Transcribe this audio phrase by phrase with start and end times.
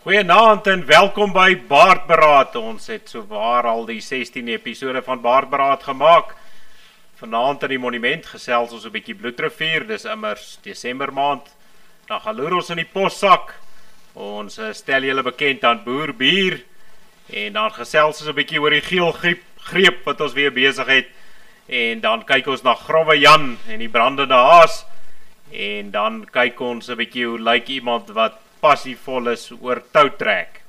[0.00, 2.54] Goeienaand en welkom by Baardberaad.
[2.56, 6.30] Ons het sowaar al die 16 episode van Baardberaad gemaak.
[7.20, 9.84] Vanaand in die monument gesels ons 'n bietjie Bloedrivier.
[9.86, 11.52] Dis immers Desember maand.
[12.08, 13.54] Dan gaan loer ons in die possak.
[14.14, 16.64] Ons eh, stel julle bekend aan Boer Bier
[17.28, 21.08] en dan gesels ons 'n bietjie oor die geelgriep greep wat ons weer besig het.
[21.68, 24.86] En dan kyk ons na Grouwe Jan en die brandende haas.
[25.52, 30.60] En dan kyk ons 'n bietjie hoe lyk iemand wat passievol is oor toutrek.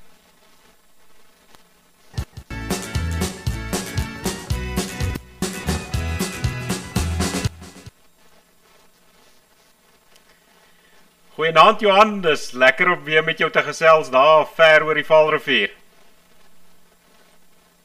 [11.35, 15.71] Goeienaand Johan, dis lekker om weer met jou te gesels daar ver oor die Vaalrivier.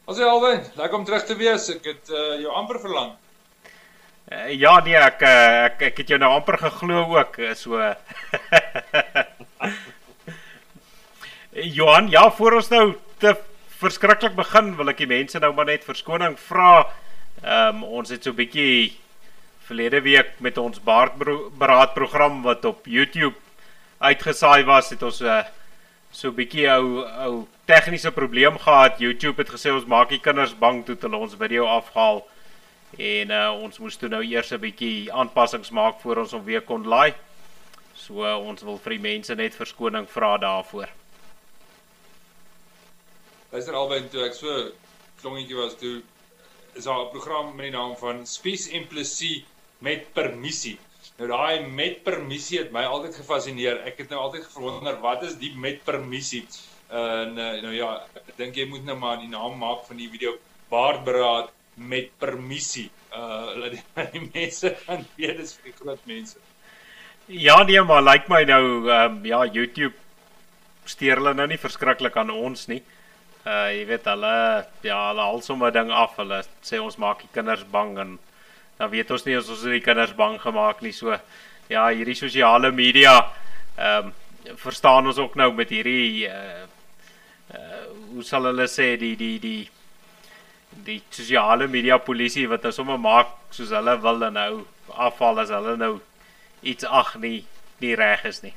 [0.06, 1.70] Ons is alwen, lekker om terug te wees.
[1.72, 3.14] Ek het uh, jou amper verlang.
[4.26, 7.80] Uh, ja nee, ek, uh, ek ek het jou nou amper geglo ook, so
[11.62, 13.30] Johan, ja, voor ons nou te
[13.80, 16.84] verskriklik begin, wil ek die mense nou maar net verskoning vra.
[17.40, 18.92] Ehm um, ons het so 'n bietjie
[19.64, 23.36] verlede week met ons baardberaad program wat op YouTube
[23.98, 25.44] uitgesaai was, het ons 'n uh,
[26.10, 29.00] so 'n bietjie ou ou tegniese probleem gehad.
[29.00, 32.26] YouTube het gesê ons maak die kinders bang toe hulle ons video afhaal.
[32.98, 36.62] En uh, ons moes toe nou eers 'n bietjie aanpassings maak voor ons hom weer
[36.62, 37.14] kon laai.
[37.94, 40.88] So uh, ons wil vir die mense net verskoning vra daarvoor.
[43.56, 44.54] Luister albei toe ek so
[45.22, 45.94] klongetjie was toe
[46.76, 49.46] is daar 'n program met die naam van Spies Implicit
[49.80, 50.74] met permissie.
[51.16, 53.78] Nou daai met permissie het my altyd gefassineer.
[53.88, 56.42] Ek het nou altyd gewonder wat is die met permissie?
[56.90, 57.94] En uh, nou ja,
[58.26, 60.34] ek dink jy moet nou maar die naam maak van die video
[60.68, 62.90] Baardberaad met permissie.
[63.08, 66.36] Uh laat die, die mense van weet dis vir groot mense.
[67.26, 69.96] Ja nee, maar lyk like my nou ehm um, ja, YouTube
[70.84, 72.82] steur hulle nou nie verskriklik aan ons nie.
[73.46, 74.36] Uh jy weet hulle
[74.82, 76.16] ja, hulle haal sommer ding af.
[76.18, 78.16] Hulle sê ons maak die kinders bang en
[78.78, 80.94] dan weet ons nie as ons die kinders bang gemaak nie.
[80.96, 81.14] So
[81.70, 83.18] ja, hierdie sosiale media
[83.76, 84.14] ehm um,
[84.62, 86.66] verstaan ons ook nou met hierdie uh
[87.54, 89.70] uh hoe sal hulle sê die die die
[90.86, 94.52] die sosiale media polisie wat nou sommer maak soos hulle wil en nou
[95.06, 95.96] afval as hulle nou
[96.62, 97.44] iets ag nie
[97.80, 98.54] nie reg is nie.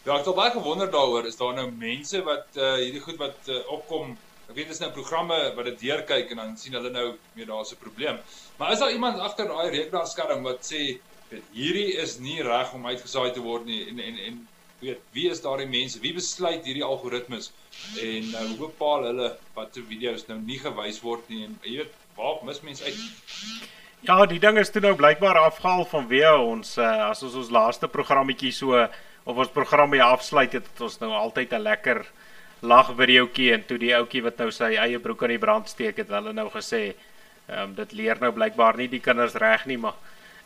[0.00, 1.26] Ja, ek het baie gewonder daaroor.
[1.28, 4.14] Is daar nou mense wat uh hierdie goed wat uh, opkom?
[4.48, 7.50] Ek weet dit is nou programme wat dit deurkyk en dan sien hulle nou meer
[7.50, 8.16] daar's 'n probleem.
[8.56, 10.80] Maar is daar iemand agter daai rekenaarskerm wat sê
[11.28, 14.38] weet hierdie is nie reg om uitgesaai te word nie en en en
[14.80, 16.00] weet wie is daardie mense?
[16.00, 17.52] Wie besluit hierdie algoritmes?
[18.00, 21.76] En nou uh, hoe bepaal hulle watter video's nou nie gewys word nie en jy
[21.76, 23.04] weet waar mis mense uit?
[24.00, 27.52] Ja, die ding is toe nou blykbaar afgehaal van wie ons uh, as ons ons
[27.52, 28.88] laaste programmetjie so
[29.24, 32.04] of ons program hier afsluit het ons nou altyd 'n lekker
[32.60, 35.96] lag videoetjie en toe die ouetjie wat nou sy eie broek in die brand steek
[35.96, 36.94] het hulle nou gesê
[37.48, 39.94] ehm um, dit leer nou blykbaar nie die kinders reg nie maar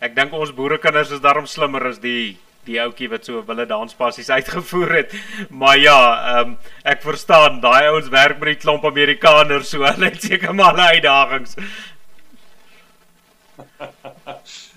[0.01, 4.31] ek dink ons boerekinders is daarom slimmer as die die ouetjie wat so wille danspassies
[4.37, 5.17] uitgevoer het.
[5.51, 6.01] Maar ja
[6.35, 10.55] ehm um, ek verstaan daai ouens werk met die klomp Amerikaners so hulle het seker
[10.55, 11.57] maar hulle uitdagings.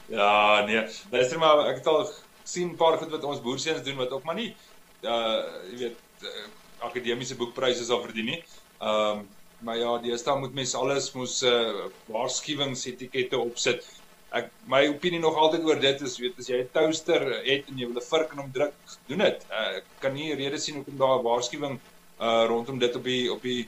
[0.07, 0.85] Ja nee.
[1.11, 2.05] Luister maar ek het al
[2.53, 4.51] sien 'n paar goed wat ons boerseuns doen wat ook maar nie
[5.05, 5.41] uh
[5.71, 6.47] jy weet uh,
[6.87, 8.39] akademiese boekpryse sal verdien nie.
[8.81, 9.27] Ehm um,
[9.65, 13.85] maar ja, deesdae moet mense alles mos uh waarskuwingsetikette opsit.
[14.37, 17.77] Ek my opinie nog altyd oor dit is weet as jy 'n toaster het en
[17.79, 18.75] jy wil 'n vurk in hom druk,
[19.07, 19.45] doen dit.
[19.49, 21.79] Uh, ek kan nie rede sien hoekom daar 'n waarskuwing
[22.19, 23.61] uh rondom dit op die op die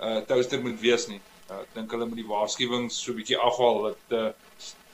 [0.00, 1.20] uh toaster moet wees nie.
[1.50, 4.30] Uh, ek dink hulle moet die waarskuwings so 'n bietjie afhaal dat uh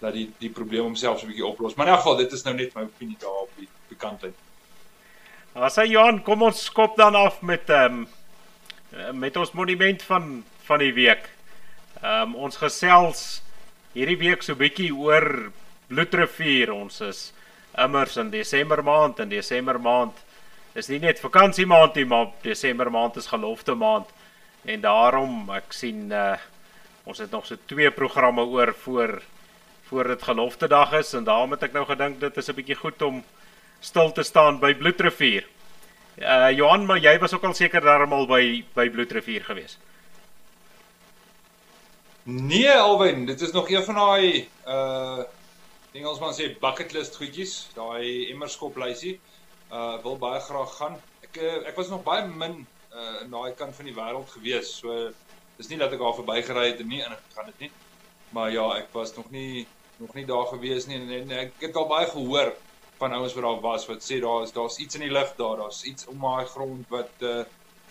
[0.00, 1.74] dat die die probleem homself 'n bietjie oplos.
[1.74, 4.34] Maar in elk geval, dit is nou net my opinie daar op die bekantlyn.
[5.54, 8.06] As hy Johan, kom ons skop dan af met ehm
[8.92, 11.30] um, met ons monument van van die week.
[12.02, 13.42] Ehm um, ons gesels
[13.92, 15.52] hierdie week so bietjie oor
[15.88, 16.72] Bloedrivier.
[16.72, 17.32] Ons is
[17.78, 20.24] immers in Desember maand en Desember maand
[20.74, 24.10] is nie net vakansie maand nie, maar Desember maand is gelofte maand.
[24.64, 26.36] En daarom ek sien uh
[27.06, 29.22] ons het nog so twee programme oor voor
[29.88, 32.78] voor dit gelofte dag is en daarom het ek nou gedink dit is 'n bietjie
[32.78, 33.24] goed om
[33.80, 35.46] stil te staan by Bloedrivier.
[36.18, 39.78] Uh Johan, maar jy was ook al seker daarmal by by Bloedrivier gewees.
[42.22, 45.22] Nee, Alwyn, dit is nog een van daai uh
[45.92, 49.20] Engelsman sê bucket list goedjies, daai emmerskop lysie.
[49.70, 50.98] Uh wil baie graag gaan.
[51.22, 54.74] Ek uh, ek was nog baie min uh in daai kant van die wêreld gewees.
[54.80, 55.12] So
[55.56, 57.70] dis nie dat ek daar verbygery het en nie en ek gaan dit nie.
[58.34, 59.66] Maar ja, ek was nog nie
[60.02, 62.52] nog nie daar gewees nie en, en ek het al baie gehoor
[62.98, 65.56] van ouens wat daar was wat sê daar is daar's iets in die lug daar,
[65.56, 67.44] daar's iets om daai grond wat uh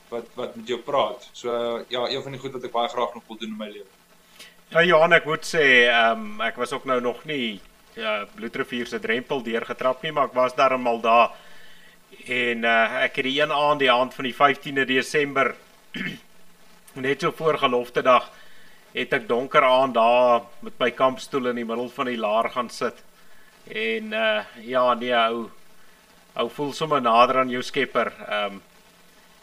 [0.09, 1.29] wat wat met jou praat.
[1.33, 3.57] So uh, ja, een van die goed wat ek baie graag nog wil doen in
[3.57, 3.87] my lewe.
[4.73, 7.59] Ja Johan, ek moet sê, ehm um, ek was ook nou nog nie
[7.95, 11.35] ja Bloedrivier se drempel deurgetrap nie, maar ek was daarmal daar.
[12.25, 15.55] En uh ek het die een aand, die aand van die 15de Desember
[17.07, 18.31] net so voor gelofte dag
[18.95, 22.69] het ek donker aan daar met my kampstoel in die middel van die laar gaan
[22.71, 23.01] sit.
[23.67, 25.49] En uh ja, nee, ou
[26.35, 28.13] ou voel sommer nader aan jou Skepper.
[28.27, 28.63] Ehm um,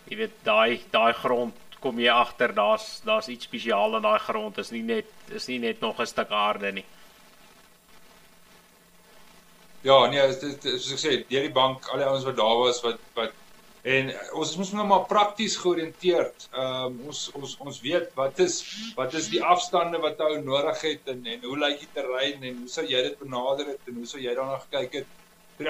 [0.09, 4.59] jy weet daai daai grond kom jy agter, daar's daar's iets spesiaal in daai grond.
[4.59, 6.85] Is nie net is nie net nog 'n stuk aarde nie.
[9.83, 13.01] Ja, nee, soos ek sê, deur die bank, al die ouens wat daar was wat
[13.15, 13.33] wat
[13.83, 16.45] En uh, ons moet nou maar prakties georiënteerd.
[16.55, 18.61] Ehm um, ons ons ons weet wat is
[18.99, 22.61] wat is die afstande wat ou nodig het en en hoe lyk die terrein en
[22.61, 25.19] hoe sou jy dit benader het en hoe sou jy daarna gekyk het?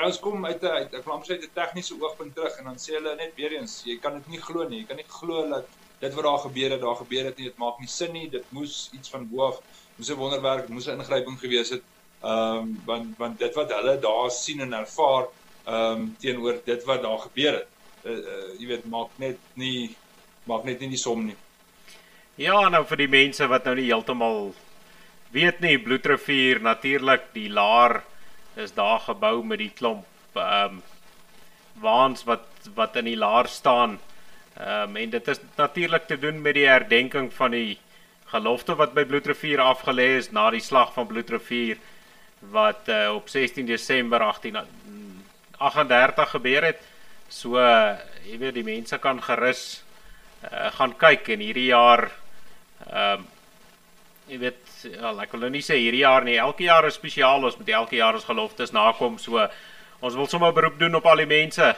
[0.05, 2.99] Ons kom uit 'n uit 'n klamp uit 'n tegniese oogpunt terug en dan sê
[2.99, 4.83] hulle net weer eens, jy kan dit nie glo nie.
[4.83, 5.67] Jy kan nie glo dat
[6.05, 7.49] dit wat daar gebeur het, daar gebeur het nie.
[7.49, 8.29] Dit maak nie sin nie.
[8.29, 9.61] Dit moes iets van bo af
[9.97, 11.83] moes 'n wonderwerk, moes 'n ingryping gewees het.
[12.21, 15.29] Ehm um, want want dit wat hulle daar sien en ervaar
[15.65, 17.73] ehm um, teenoor dit wat daar gebeur het
[18.05, 19.95] uh, uh, jy weet maak net nie
[20.49, 21.37] maak net nie die som nie.
[22.41, 24.55] Ja, nou vir die mense wat nou nie heeltemal
[25.33, 28.03] weet nie, Bloedrivier natuurlik die laar
[28.61, 30.83] is daar gebou met die klomp ehm um,
[31.81, 32.45] waans wat
[32.77, 33.99] wat in die laar staan.
[34.57, 37.79] Ehm um, en dit is natuurlik te doen met die herdenking van die
[38.33, 41.77] gelofte wat by Bloedrivier afgelê is na die slag van Bloedrivier
[42.53, 46.81] wat uh, op 16 Desember 1838 gebeur het.
[47.33, 47.57] So
[48.29, 49.81] jy weet die mense kan gerus
[50.45, 52.11] uh, gaan kyk en hierdie jaar
[52.91, 53.31] ehm um,
[54.31, 57.43] jy weet ja, ek wil nou nie sê hierdie jaar nie, elke jaar is spesiaal,
[57.45, 59.17] ons moet elke jaar ons geloftes nakom.
[59.19, 59.43] So
[60.01, 61.73] ons wil sommer beroep doen op al die mense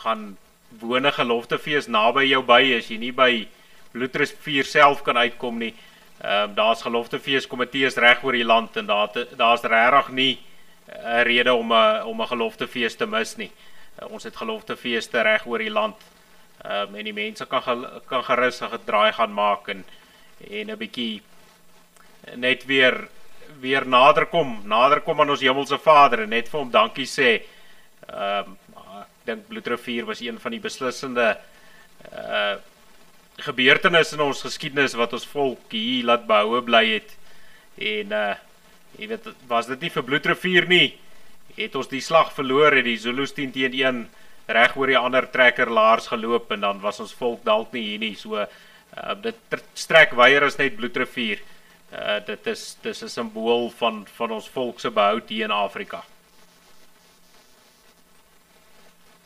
[0.00, 0.24] gaan
[0.80, 3.30] wone geloftefees naby jou by as jy nie by
[3.92, 5.74] Bloedrus 4 self kan uitkom nie.
[6.22, 10.34] Ehm um, daar's geloftefees komitees reg oor die land en daar daar's regtig nie
[10.88, 13.50] 'n rede om 'n om 'n geloftefees te mis nie.
[13.96, 15.96] Uh, ons het geloftefeeste reg oor die land.
[16.64, 19.84] Ehm um, en die mense kan kan gerus 'n draai gaan maak en
[20.50, 21.22] en 'n bietjie
[22.34, 23.08] net weer
[23.60, 27.42] weer nader kom, nader kom aan ons hemelse Vader en net vir hom dankie sê.
[28.08, 28.58] Ehm um,
[29.00, 31.38] ek dink Bloedrivier was een van die beslissende
[32.12, 32.56] uh
[33.36, 37.16] gebeurtenisse in ons geskiedenis wat ons volk hier laat behoue bly het.
[37.76, 38.34] En uh
[38.98, 40.98] jy weet was dit nie vir Bloedrivier nie
[41.56, 44.06] het ons die slag verloor het die Zulus 10 teen 1
[44.46, 48.02] reg oor die ander trekker laars geloop en dan was ons volk dalk nie hier
[48.02, 48.14] nie.
[48.14, 51.42] So uh, dit strek weier as net bloedrivier.
[51.92, 56.04] Uh, dit is dis 'n simbool van van ons volk se behoud hier in Afrika.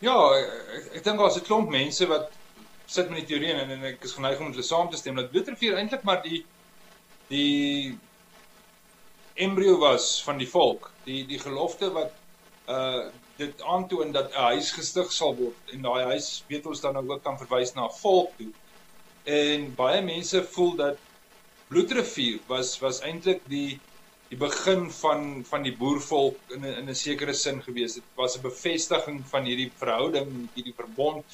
[0.01, 2.31] Ja ek, ek dink daar's 'n klomp mense wat
[2.87, 5.31] sit met die teorie en, en ek is geneig om hulle saam te stem dat
[5.31, 6.45] bloedrivier eintlik maar die
[7.29, 7.99] die
[9.47, 12.17] embrio was van die volk die die gelofte wat
[12.69, 13.09] uh
[13.41, 17.05] dit aantoon dat 'n huis gestig sal word en daai huis weet ons dan nou
[17.09, 18.53] ook kan verwys na 'n volk toe.
[19.25, 20.99] En baie mense voel dat
[21.69, 23.81] Bloedrivier was was eintlik die
[24.31, 27.95] die begin van van die boervolk in 'n in 'n sekere sin gewees.
[27.95, 31.25] Dit was 'n bevestiging van hierdie verhouding, hierdie verbond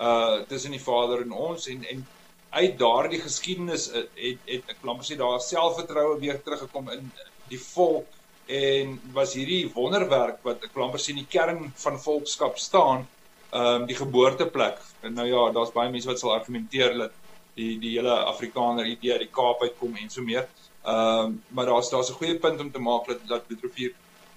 [0.00, 2.06] uh tussen die Vader en ons en en
[2.50, 7.12] uit daardie geskiedenis het het, het ek wil amper sê daar selfvertroue weer teruggekom in
[7.48, 8.06] die volk
[8.46, 13.06] en was hierdie wonderwerk wat ek wil amper sien die kern van volkskap staan,
[13.54, 14.80] ehm um, die geboorteplek.
[15.02, 17.12] En nou ja, daar's baie mense wat sal argumenteer dat
[17.54, 20.48] die die hele Afrikaner idee uit die Kaap uitkom en so meer.
[20.84, 23.92] Ehm um, maar daar's daar's 'n goeie punt om te maak dat dat Betrofier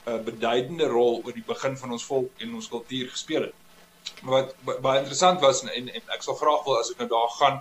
[0.05, 3.55] 'n uh, beduidende rol oor die begin van ons volk en ons kultuur gespeel het.
[4.21, 7.31] Maar wat baie interessant was en, en ek sal graag wil as ek nou daar
[7.39, 7.57] gaan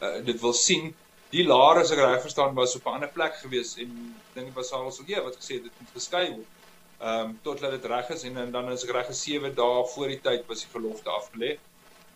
[0.00, 0.94] uh, dit wil sien
[1.30, 3.90] die laar as ek reg verstaan was op 'n ander plek gewees en
[4.34, 6.52] dink dit was al so gee wat gesê dit moet geskei word.
[7.00, 9.82] Ehm um, totdat dit reg is en, en dan as ek reg is 7 dae
[9.94, 11.58] voor die tyd was die gelofte afgelê.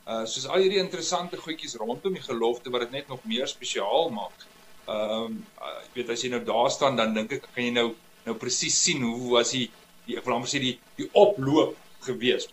[0.07, 4.11] Uh soos al hierdie interessante goedjies rondom die gelofte wat dit net nog meer spesiaal
[4.11, 4.47] maak.
[4.87, 7.75] Ehm um, uh, ek weet as jy nou daar staan dan dink ek kan jy
[7.77, 7.89] nou
[8.25, 9.69] nou presies sien hoe was die
[10.07, 11.77] die ek wil amper sê die die oploop
[12.07, 12.49] gewees.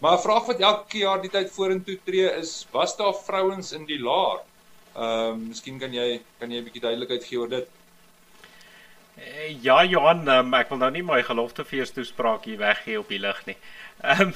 [0.00, 3.86] Maar 'n vraag wat elke jaar die tyd vorentoe tree is was daar vrouens in
[3.86, 4.40] die laar?
[4.96, 7.68] Ehm um, miskien kan jy kan jy 'n bietjie duidelikheid gee oor dit.
[9.16, 13.20] Eh, ja Johan, um, ek wil nou nie my geloftefees toespraak hier weggee op die
[13.20, 13.56] lig nie.
[14.02, 14.34] Ehm um,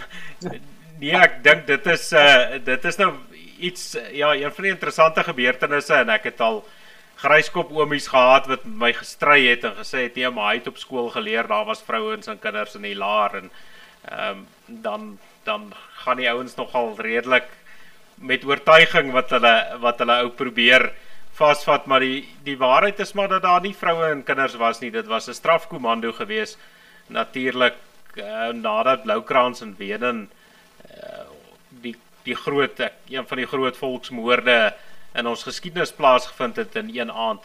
[1.00, 3.14] nee, ek dink dit is uh dit is nou
[3.58, 6.62] iets ja, een van die interessante gebeurtenisse en ek het al
[7.20, 10.80] gryskop oomies gehad wat my gestry het en gesê het nee, maar hy het op
[10.80, 13.50] skool geleer daar was vrouens en kinders in die laar en
[14.08, 14.46] ehm um,
[14.84, 15.72] dan dan
[16.04, 17.48] gaan die ouens nogal redelik
[18.20, 20.90] met oortuiging wat hulle wat hulle ou probeer
[21.38, 24.90] vasvat maar die die waarheid is maar dat daar nie vroue en kinders was nie.
[24.90, 26.56] Dit was 'n strafkomando gewees
[27.06, 27.74] natuurlik
[28.14, 30.30] uh, nadat Bloukrans en Weden
[30.90, 31.24] uh,
[31.68, 34.74] die die groot een van die groot volksmoorde
[35.14, 37.42] in ons geskiedenis plaasgevind het in een aand.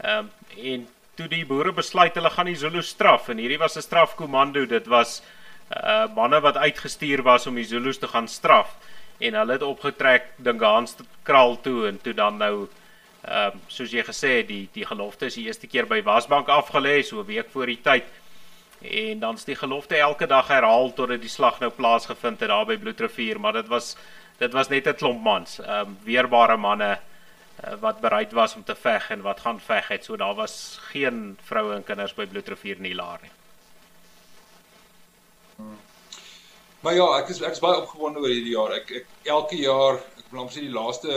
[0.00, 3.76] Ehm um, en toe die boere besluit hulle gaan die Zulu straf en hierdie was
[3.76, 5.22] 'n strafkomando dit was
[5.70, 8.76] uh manne wat uitgestuur was om die Zulus te gaan straf
[9.20, 12.54] en hulle het opgetrek Dingans kraal toe en toe dan nou
[13.20, 16.48] ehm uh, soos jy gesê het die die gelofte is die eerste keer by Wasbank
[16.48, 18.04] afgelê so 'n week voor die tyd.
[18.80, 22.76] En dan's die gelofte elke dag herhaal totdat die slag nou plaasgevind het daar by
[22.76, 23.96] Bloedrivier maar dit was
[24.38, 26.98] dit was net 'n klomp mans ehm um, weerbare manne
[27.64, 30.04] uh, wat bereid was om te veg en wat gaan veg het.
[30.04, 33.30] So daar was geen vroue en kinders by Bloedrivier nie laer nie
[36.80, 38.72] Maar ja, ek is ek is baie opgewonde oor hierdie jaar.
[38.72, 41.16] Ek ek elke jaar, ek wil amper sê die laaste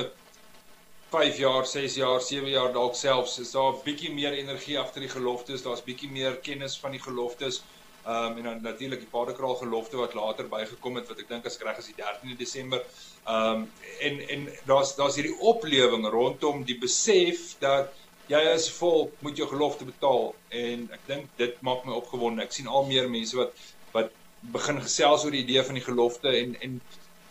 [1.13, 5.05] 5 jaar, 6 jaar, 7 jaar dalk selfs is daar 'n bietjie meer energie agter
[5.05, 5.63] die geloftes.
[5.63, 7.61] Daar's bietjie meer kennis van die geloftes.
[8.03, 11.45] Ehm um, en dan natuurlik die Paardekraal gelofte wat later bygekom het wat ek dink
[11.45, 12.83] as reg is die 13de Desember.
[13.25, 13.71] Ehm um,
[14.09, 17.93] en en daar's daar's hierdie oplewing rondom die besef dat
[18.27, 22.43] jy as volk moet jou gelofte betaal en ek dink dit maak my opgewonde.
[22.43, 23.55] Ek sien al meer mense wat
[23.93, 24.11] wat
[24.51, 26.81] begin gesels oor die idee van die gelofte en en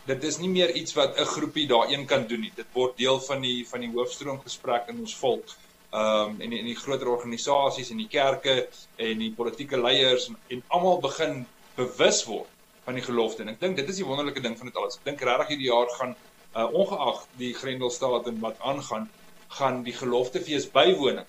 [0.05, 2.51] dit is nie meer iets wat 'n groepie daarin kan doen nie.
[2.55, 5.55] Dit word deel van die van die hoofstroom gesprek in ons volk.
[5.93, 10.37] Ehm um, en in die groter organisasies en die kerke en die politieke leiers en,
[10.47, 12.49] en almal begin bewus word
[12.85, 13.43] van die gelofte.
[13.43, 14.97] En ek dink dit is die wonderlike ding van dit alles.
[14.97, 16.15] Ek dink regtig hierdie jaar gaan
[16.55, 19.09] uh, ongeag die Grendelstaat en wat aangaan,
[19.47, 21.25] gaan die geloftefees bywoning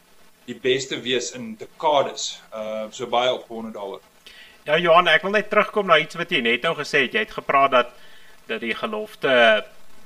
[0.49, 2.41] die beste wees in dekades.
[2.53, 4.01] Uh so baie opgewonde daaroor.
[4.65, 7.13] Ja Johan, ek wil net terugkom na iets wat jy net nou gesê het.
[7.13, 7.91] Jy het gepraat dat
[8.49, 9.33] dat die gelofte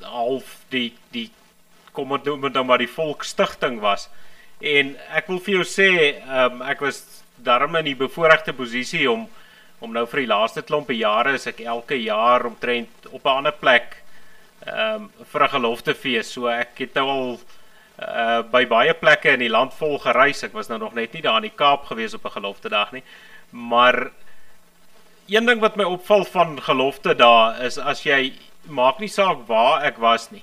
[0.03, 1.29] half die die
[1.95, 4.09] kom ons noem dit nou maar die volksstigting was.
[4.59, 5.89] En ek wil vir jou sê,
[6.27, 7.01] um, ek was
[7.39, 9.29] daarom in die bevoordeelde posisie om
[9.79, 13.55] om nou vir die laaste klompe jare is ek elke jaar omtrent op 'n ander
[13.55, 14.03] plek
[14.67, 16.35] ehm um, vir 'n geloftefees.
[16.35, 17.41] So ek het nou al
[18.03, 20.43] uh by baie plekke in die land vol gereis.
[20.43, 23.05] Ek was nou nog net nie daar in die Kaap gewees op 'n geloftedag nie.
[23.51, 24.11] Maar
[25.29, 28.33] een ding wat my opval van gelofte daar is as jy
[28.65, 30.43] maak nie saak waar ek was nie.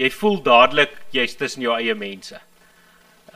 [0.00, 2.38] Jy voel dadelik jy's tussen jou eie mense.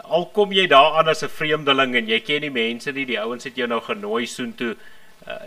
[0.06, 3.20] Al kom jy daar aan as 'n vreemdeling en jy ken nie mense nie, die
[3.20, 4.76] ouens het jou nou genooi soontoe.
[5.26, 5.38] Uh,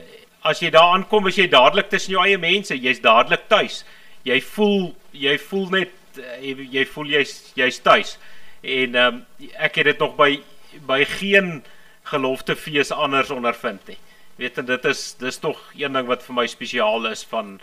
[0.44, 3.84] as jy daar aankom, is jy dadelik tussen jou eie mense, jy's dadelik tuis.
[4.24, 8.18] Jy voel jy voel net uh, jy, jy voel jy's jy's tuis.
[8.62, 9.26] En ehm um,
[9.58, 10.42] ek het dit nog by
[10.86, 11.64] by geen
[12.04, 13.98] geloftefees anders ondervind nie
[14.40, 17.60] weet en dit is dis tog een ding wat vir my spesiaal is van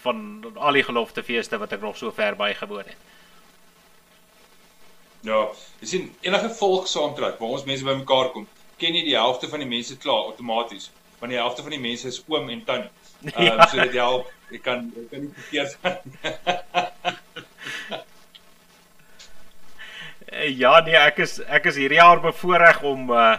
[0.00, 0.18] van
[0.54, 3.00] al die geloftefeeste wat ek nog so ver by gewoon het.
[5.26, 5.40] Ja,
[5.82, 8.46] jy sien enige volk saamtrek waar ons mense bymekaar kom,
[8.80, 12.08] ken jy die helfte van die mense klaar outomaties, want die helfte van die mense
[12.08, 12.92] is oom en tannie.
[13.34, 15.98] Ehm um, so dit help, jy kan jy kan nie verkeerd gaan.
[20.62, 23.36] ja, nee, ek is ek is hierdie jaar bevoorreg om uh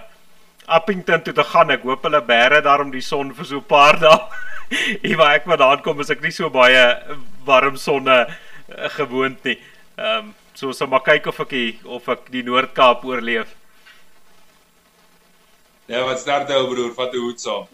[0.78, 1.72] Appington toe te gaan.
[1.74, 4.20] Ek hoop hulle bære daarom die son vir so 'n paar dae.
[5.12, 6.84] Ewa ek vandaan kom is ek nie so baie
[7.46, 9.58] warm sonne uh, gewoond nie.
[9.98, 13.56] Ehm um, so so maar kyk of ek die, of ek die Noord-Kaap oorleef.
[15.88, 16.94] Ja, wat start jou broer?
[16.96, 17.68] Vat 'n hoed saam.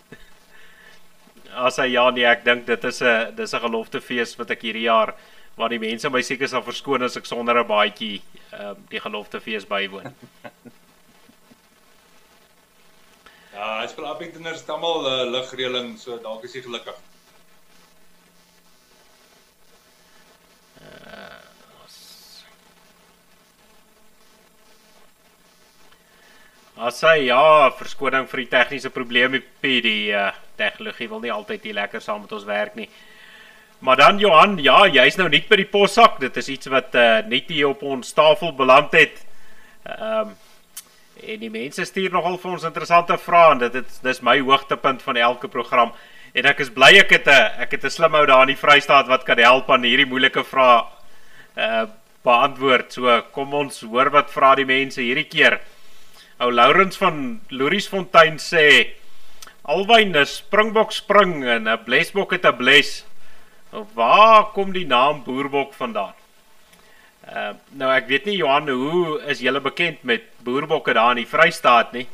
[1.53, 4.87] As hy ja nee, ek dink dit is 'n dis 'n geloftefees wat ek hierdie
[4.89, 5.13] jaar
[5.57, 8.99] waar die mense my seker sal verskoon as ek sonder 'n baadjie ehm um, die
[8.99, 10.13] geloftefees bywoon.
[13.57, 16.97] Ja, hy speel Appingtoners het almal 'n uh, eh, ligreëling, so dalk is hy gelukkig.
[20.77, 21.41] Uh,
[26.85, 31.63] as hy ja, verskoning vir die tegniese probleme by die uh, tegnologie wil nie altyd
[31.63, 32.89] hier lekker saam met ons werk nie.
[33.79, 36.19] Maar dan Johan, ja, jy's nou nie by die possak.
[36.19, 39.25] Dit is iets wat uh, net hier op ons tafel beland het.
[39.83, 40.37] Ehm um,
[41.23, 45.01] En die mense stuur nogal vir ons interessante vrae en dit is dis my hoogtepunt
[45.01, 45.93] van elke program.
[46.37, 48.61] En ek is bly ek het 'n ek het 'n slim ou daar in die
[48.63, 50.85] Vrystaat wat kan help aan hierdie moeilike vrae
[51.57, 51.85] uh
[52.23, 52.93] beantwoord.
[52.93, 55.59] So kom ons hoor wat vra die mense hierdie keer.
[56.39, 58.93] Ou Lourens van Loriesfontein sê
[59.63, 63.05] Alwyn 'n springbok spring en 'n blesbok het 'n bles.
[63.71, 66.16] Waar kom die naam boerbok vandaan?
[67.27, 71.29] Uh, nou ek weet nie Johan hoe is julle bekend met boerbokke daar in die
[71.29, 72.07] Vrystaat nie.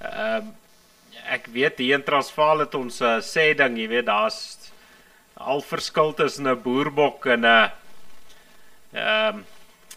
[0.00, 0.56] Ehm uh,
[1.30, 4.72] ek weet hier in Transvaal het ons 'n uh, sê ding, jy weet daar's
[5.36, 7.70] al verskil tussen 'n boerbok en 'n
[8.92, 9.44] ehm um,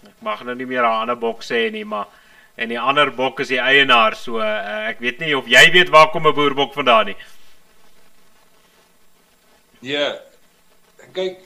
[0.03, 2.07] ek mag nou nie meer 'n ander bok sê nie, maar
[2.55, 5.89] en die ander bok is die eienaar, so uh, ek weet nie of jy weet
[5.89, 7.17] waar kom 'n boerbok vandaan nie.
[9.81, 10.15] Ja.
[11.13, 11.39] Kyk,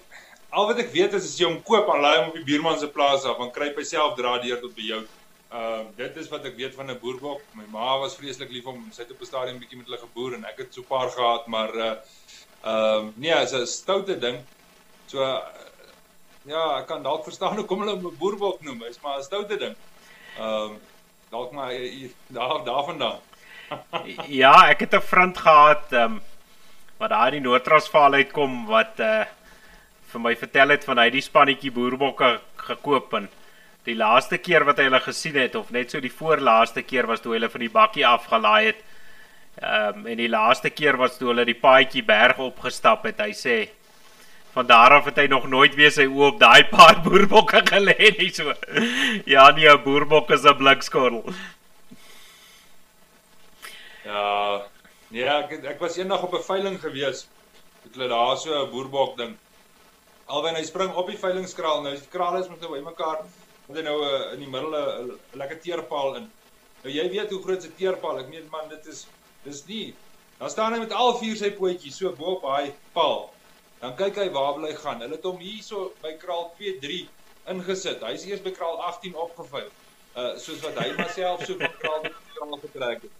[0.57, 2.79] al wat ek weet is as jy hom koop, dan laai hom op die buurman
[2.81, 5.01] se plaas af, dan kry hy self dra deur tot by jou.
[5.47, 7.41] Ehm uh, dit is wat ek weet van 'n boerbok.
[7.55, 10.33] My ma was vreeslik lief om sy het op 'n stadium bietjie met hulle geboer
[10.35, 11.93] en ek het so 'n paar gehad, maar uh
[12.63, 14.37] ehm um, nee, is 'n stoute ding.
[15.05, 15.37] So uh,
[16.45, 18.83] ja, ek kan dalk verstaan hoekom hulle hom 'n boerbok noem.
[18.83, 19.75] Hy's maar 'n stoute ding.
[20.37, 20.79] Ehm um,
[21.29, 21.71] dalk maar
[22.27, 23.19] daar daarvandaan.
[24.41, 26.21] ja, ek het 'n vriend gehad ehm um,
[26.97, 29.25] wat daar in Noord-Transvaal uitkom wat uh
[30.07, 32.37] vir my vertel het van hy die spannetjie boerbokke
[32.69, 33.27] gekoop en
[33.87, 37.23] die laaste keer wat hy hulle gesien het of net so die voorlaaste keer was
[37.23, 38.83] toe hulle van die bakkie afgelaai het.
[39.57, 43.19] Ehm um, en die laaste keer was toe hulle die paadjie berg opgestap het.
[43.23, 43.57] Hy sê
[44.57, 48.11] van daar af het hy nog nooit weer sy oë op daai paar boerbokke gelê
[48.17, 48.53] nie so.
[49.33, 51.23] Ja, nee, 'n boerbok is 'n blikskorrel.
[54.05, 54.61] Ja,
[55.09, 57.27] nee, ek ek was eendag op 'n veiling gewees.
[57.83, 59.37] Het hulle daar so 'n boerbok ding.
[60.27, 61.81] Alwen hy spring op die veilingskraal.
[61.83, 63.23] Nou die kraal is met nou bymekaar.
[63.67, 66.27] Moet hy nou uh, in die middel 'n lekker teerpaal in.
[66.83, 68.19] Nou jy weet hoe groot 'n teerpaal.
[68.19, 69.07] Ek meen man, dit is
[69.43, 69.95] dis nie.
[70.37, 73.29] Dan staan hy met al vier sy pootjies so bo op daai paal.
[73.79, 75.01] Dan kyk hy waar wil hy gaan.
[75.01, 77.01] Hulle het hom hierso by kraal 2 3
[77.53, 78.03] ingesit.
[78.03, 79.71] Hy's eers by kraal 18 opgevuil.
[80.17, 83.11] Uh soos wat hy myself so van kraal tot kraal getrek het.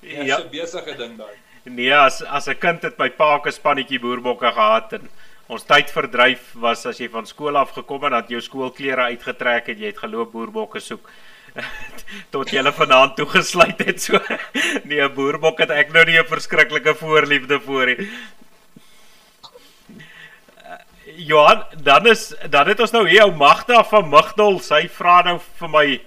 [0.00, 0.38] Ja, ja.
[0.40, 1.36] 'n besige ding daai.
[1.64, 5.10] Nee, as as 'n kind het my pa 'n spannetjie boerbokke gehad en
[5.50, 9.72] ons tyd verdryf was as jy van skool af gekom het, dat jou skoolklere uitgetrek
[9.72, 11.10] het, jy het geloop boerbokke soek
[12.34, 14.20] tot jy hulle vanaand toegesluit het so.
[14.88, 18.10] Nee, 'n boerbok het ek nou nie 'n verskriklike voorliefde vir nie.
[21.26, 24.60] Johan, dan is dan het ons nou hier ou Magda van Mugdol.
[24.60, 26.00] Sy vra nou vir my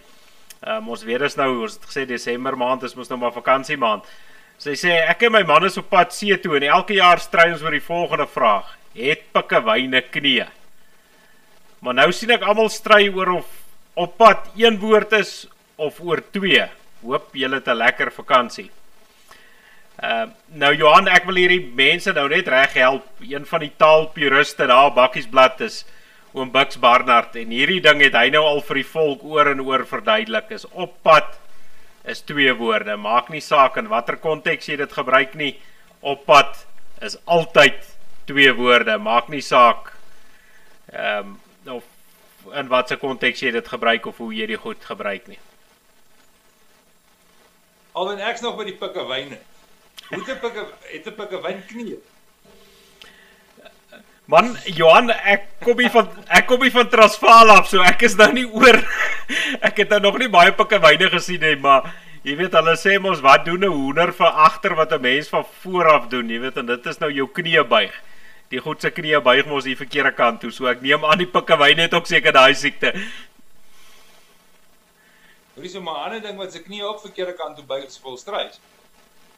[0.63, 3.75] Um, ons weet dis nou, ons het gesê Desember maand is mos nou maar vakansie
[3.75, 4.06] maand.
[4.63, 7.49] Sy sê ek en my man is op pad see toe en elke jaar stry
[7.51, 10.43] ons oor die volgende vraag: Het pikkewyne knie?
[11.84, 13.49] Maar nou sien ek almal stry oor of
[13.99, 16.63] op pad een woord is of oor twee.
[17.03, 18.69] Hoop julle het 'n lekker vakansie.
[20.01, 23.06] Ehm uh, nou Johan, ek wil hierdie mense nou net reg help.
[23.19, 25.86] Een van die taalpuriste daar Bakkiesblad is
[26.34, 29.62] oom Bux Barnard en hierdie ding het hy nou al vir die volk oor en
[29.62, 31.36] oor verduidelik is op pad
[32.10, 35.51] is twee woorde maak nie saak in watter konteks jy dit gebruik nie
[36.01, 36.65] op pad
[37.06, 37.92] is altyd
[38.25, 39.93] twee woorde maak nie saak
[40.91, 41.33] ehm
[41.65, 41.83] um, of
[42.59, 45.39] in watter konteks jy dit gebruik of hoe jy dit goed gebruik nie.
[47.93, 49.39] Alwen ek's nog by die pikkewyne
[50.09, 51.97] hoe te pikke het 'n pikkewyn knie?
[54.25, 58.15] Man, Johan, ek kom hier van ek kom hier van Transvaal af, so ek is
[58.15, 58.79] nou nie oor
[59.67, 61.91] ek het nou nog nie baie pikkewyne gesien nie, maar
[62.23, 65.45] jy weet hulle sê mos wat doen 'n hoender van agter wat 'n mens van
[65.63, 67.93] voor af doen, jy weet en dit is nou jou knie buig.
[68.54, 71.30] Die goed se knie buig mos die verkeerde kant toe, so ek neem aan die
[71.36, 72.92] pikkewyne het ook seker daai siekte.
[75.56, 78.18] Hoorie so maar 'n ander ding wat se knie op verkeerde kant toe buig vol
[78.18, 78.60] strys.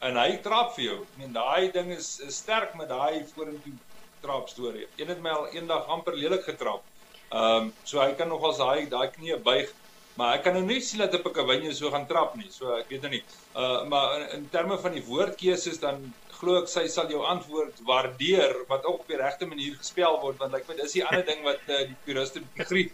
[0.01, 0.97] En hy trap vir jou.
[1.03, 3.73] Ek meen daai ding is, is sterk met daai vorentoe
[4.21, 4.87] trap storie.
[4.97, 6.83] Een het my al eendag amper lelik getrap.
[7.31, 9.71] Ehm um, so hy kan nogals daai daai knie buig,
[10.19, 12.51] maar ek kan nou nie sien dat 'n pikkewynjie so gaan trap nie.
[12.51, 13.23] So ek weet nou nie.
[13.55, 17.79] Uh maar in, in terme van die woordkeuses dan glo ek sy sal jou antwoord
[17.87, 21.05] waardeer wat ook op die regte manier gespel word want like, ek weet dis die
[21.05, 22.91] ander ding wat uh, die puriste begryp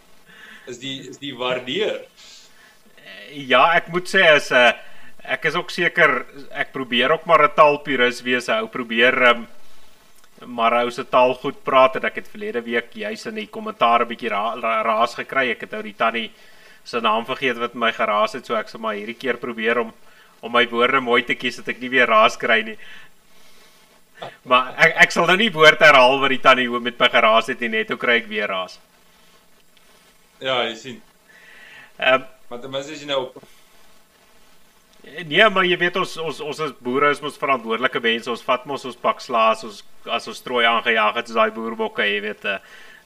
[0.67, 2.05] is die is die waardeer.
[3.31, 4.71] Ja, ek moet sê as 'n uh,
[5.23, 8.49] ek is ook seker ek probeer ook maar 'n taalpurist wees.
[8.49, 9.47] Ou probeer um,
[10.45, 14.01] maar ou se taal goed praat en ek het verlede week juis in die kommentaar
[14.01, 15.51] 'n bietjie ra raas gekry.
[15.51, 16.31] Ek het ou die tannie
[16.83, 19.93] se naam vergeet wat my geraas het, so ek sê maar hierdie keer probeer om
[20.41, 22.77] om my woorde mooi te kies dat ek nie weer raas kry nie.
[24.43, 27.49] Maar ek ek sal nou nie woord herhaal wat die tannie hoe met my geraas
[27.51, 28.77] het nie, net hoe kry ek weer raas.
[30.41, 31.01] Ja, jy sien.
[31.97, 33.29] Ehm um, maar ten minste as jy nou
[35.01, 38.29] Nee, maar jy weet ons ons ons as boere is mos verantwoordelike mense.
[38.29, 42.05] Ons vat mos ons pak slaas, ons as ons strooi aangejaag het, soos daai boerbokke,
[42.05, 42.59] jy weet, uh,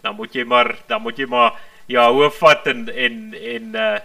[0.04, 1.56] dan moet jy maar dan moet jy maar
[1.88, 3.24] ja, hoof vat en en
[3.56, 3.96] en uh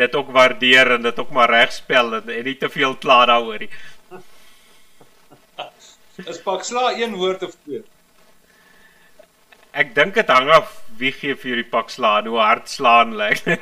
[0.00, 3.24] dit ook waardeer en dit ook maar reg spel en, en nie te veel kla
[3.26, 3.70] daaroor nie.
[6.26, 7.82] Is pak sla een woord of twee?
[9.70, 13.44] Ek dink dit hang af wie gee vir die pak sla, hoe hard slaan lyk.
[13.46, 13.60] Like.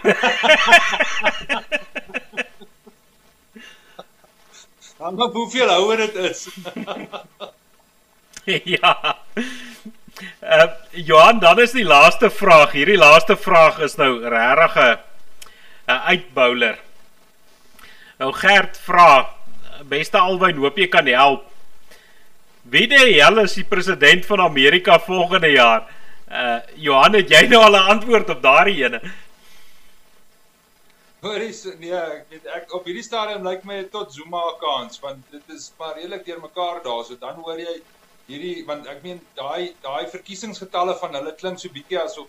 [4.99, 6.49] Dan maar hoeveel houer dit is.
[8.75, 9.18] ja.
[10.42, 12.73] Uh, Johan, dan is die laaste vraag.
[12.75, 14.99] Hierdie laaste vraag is nou regtig 'n
[15.87, 16.79] 'n uitbouler.
[18.18, 19.31] Nou Gert vra,
[19.85, 21.47] beste albei, hoop jy kan help.
[22.71, 25.87] Wie die hel is die president van Amerika volgende jaar?
[26.29, 29.01] Uh Johan, het jy nou al 'n antwoord op daardie ene?
[31.21, 35.25] Hoor is nee, ek weet ek op hierdie stadium lyk my tot Zuma kans want
[35.31, 37.81] dit is maar redelik deurmekaar daar so dan hoor jy
[38.27, 42.29] hierdie want ek meen daai daai verkiesingsgetalle van hulle klink so bietjie asof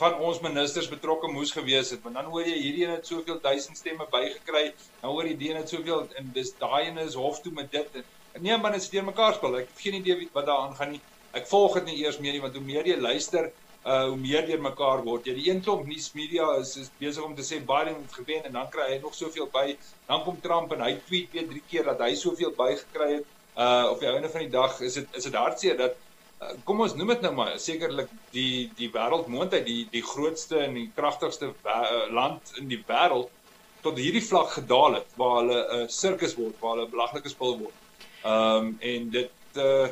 [0.00, 3.38] van ons ministers betrokke moes gewees het want dan hoor jy hierdie een het soveel
[3.44, 7.14] duisend stemme bygekry dan hoor jy die een het soveel en dis daai een is
[7.14, 8.04] hof toe met dit en
[8.40, 9.56] Nee man, dit is deur mekaar spel.
[9.60, 11.00] Ek het geen idee wat daar aangaan nie.
[11.38, 13.50] Ek volg dit nie eers meer nie want hoe meer jy luister,
[13.84, 15.26] uh hoe meer deur mekaar word.
[15.28, 18.58] Jy die een klomp nuusmedia is is besig om te sê Biden het gewen en
[18.60, 19.66] dan kry hy nog soveel by.
[20.10, 23.32] Dan kom Trump en hy tweet weer drie keer dat hy soveel bygekry het.
[23.56, 25.96] Uh op die einde van die dag is dit is dit hartseer dat
[26.42, 30.78] uh, kom ons noem dit nou maar sekerlik die die wêreldmoondheid die die grootste en
[30.78, 33.34] die kragtigste uh, land in die wêreld
[33.82, 37.58] tot hierdie vlak gedaal het waar hulle 'n uh, sirkus word, waar hulle belaglike spul
[37.58, 37.76] word.
[38.24, 39.88] Ehm um, en dit uh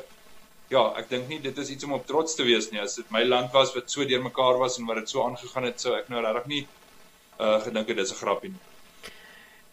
[0.69, 2.81] ja, ek dink nie dit is iets om op trots te wees nie.
[2.83, 5.81] As dit my land was wat so deurmekaar was en wat dit so aangegaan het,
[5.81, 6.65] sou ek nou regtig nie
[7.39, 8.65] uh gedink het dis 'n grappie nie.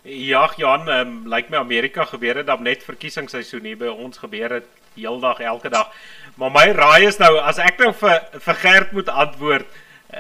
[0.04, 4.18] Ja, Jan, ehm um, lyk my Amerika gebeur dit dan net verkiesingsseisoen hier by ons
[4.18, 5.90] gebeur dit heeldag elke dag.
[6.36, 9.66] Maar my raai is nou as ek nou vir vir Gert moet antwoord,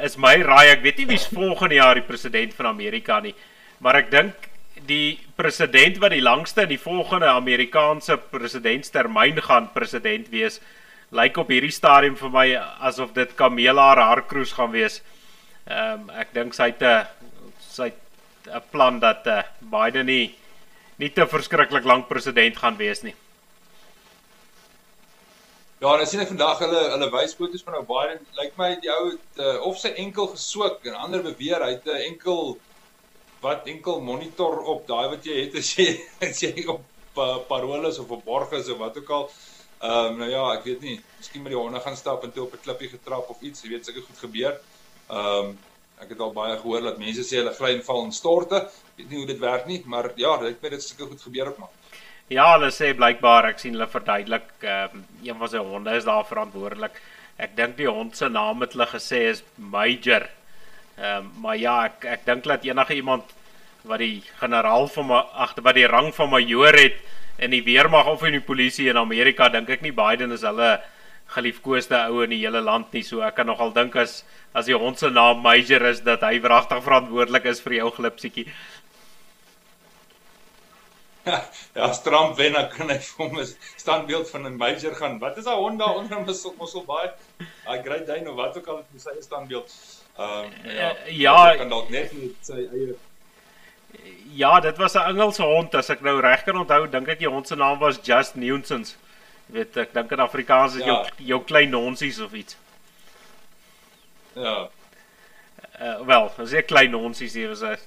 [0.01, 3.35] is my raai ek weet nie wie's volgende jaar die president van Amerika nie,
[3.79, 4.49] maar ek dink
[4.87, 10.59] die president wat die langste in die volgende Amerikaanse presidentstermyn gaan president wees,
[11.13, 12.45] lyk op hierdie stadium vir my
[12.89, 15.01] asof dit Kamala Harris gaan wees.
[15.67, 17.07] Ehm um, ek dink sy het 'n
[17.59, 17.99] sy het
[18.47, 20.35] 'n plan dat uh, Biden nie
[20.97, 23.15] nie te verskriklik lank president gaan wees nie.
[25.79, 28.19] Ja, dan sien ek vandag hulle hulle wys foto's van Biden.
[28.39, 31.85] Lyk my die ou het uh, of sy enkel geswik en ander beweer hy het
[31.85, 32.57] 'n enkel
[33.43, 35.87] wat enkel monitor op daai wat jy het as jy
[36.23, 39.27] as jy op uh, paroles of op borgers of wat ook al.
[39.83, 42.45] Ehm um, nou ja, ek weet nie, miskien met die honde gaan stap en toe
[42.45, 44.59] op 'n klippie getrap of iets, jy weet seker goed gebeur.
[45.09, 45.57] Ehm um,
[46.03, 48.55] ek het al baie gehoor dat mense sê hulle gly en val in storte.
[48.55, 51.51] Ek weet nie hoe dit werk nie, maar ja, ek weet dit seker goed gebeur
[51.51, 51.73] op maar.
[52.31, 56.07] Ja, hulle sê blykbaar, ek sien hulle verduidelik, ehm um, een van sy honde is
[56.07, 57.01] daar verantwoordelik.
[57.37, 60.29] Ek dink die hond se naam het hulle gesê is Major.
[60.97, 63.23] Ehm um, maar ja, ek ek dink dat enige iemand
[63.83, 66.99] wat die generaal van my agter wat die rang van major het
[67.37, 70.77] in die weermag of in die polisie in Amerika, dink ek nie Biden is hulle
[71.33, 73.03] geliefkoeste ou in die hele land nie.
[73.03, 74.21] So ek kan nogal dink as
[74.53, 78.47] as die hond se naam Major is dat hy wragtig verantwoordelik is vir jou glipsietjie.
[81.73, 83.47] Ja, Trump wen dan kan hy vir hom 'n
[83.81, 85.19] standbeeld van 'n Major gaan.
[85.19, 86.27] Wat is daai hond daar onder hom?
[86.27, 87.11] Ons sal baie
[87.65, 89.71] I Great Dane of wat ook al met sy standbeeld.
[90.17, 92.95] Ehm um, ja, uh, ja, kan dalk net met sy eie
[94.33, 97.29] Ja, dit was 'n Engelse hond as ek nou reg kan onthou, dink ek die
[97.29, 98.95] hond se naam was Just Newsons.
[99.47, 100.85] Jy weet, ek dink in Afrikaans is ja.
[100.85, 102.57] jou jou klein nonsies of iets.
[104.33, 104.69] Ja.
[105.81, 107.77] Uh, wel, as jy klein nonsies hier was 'n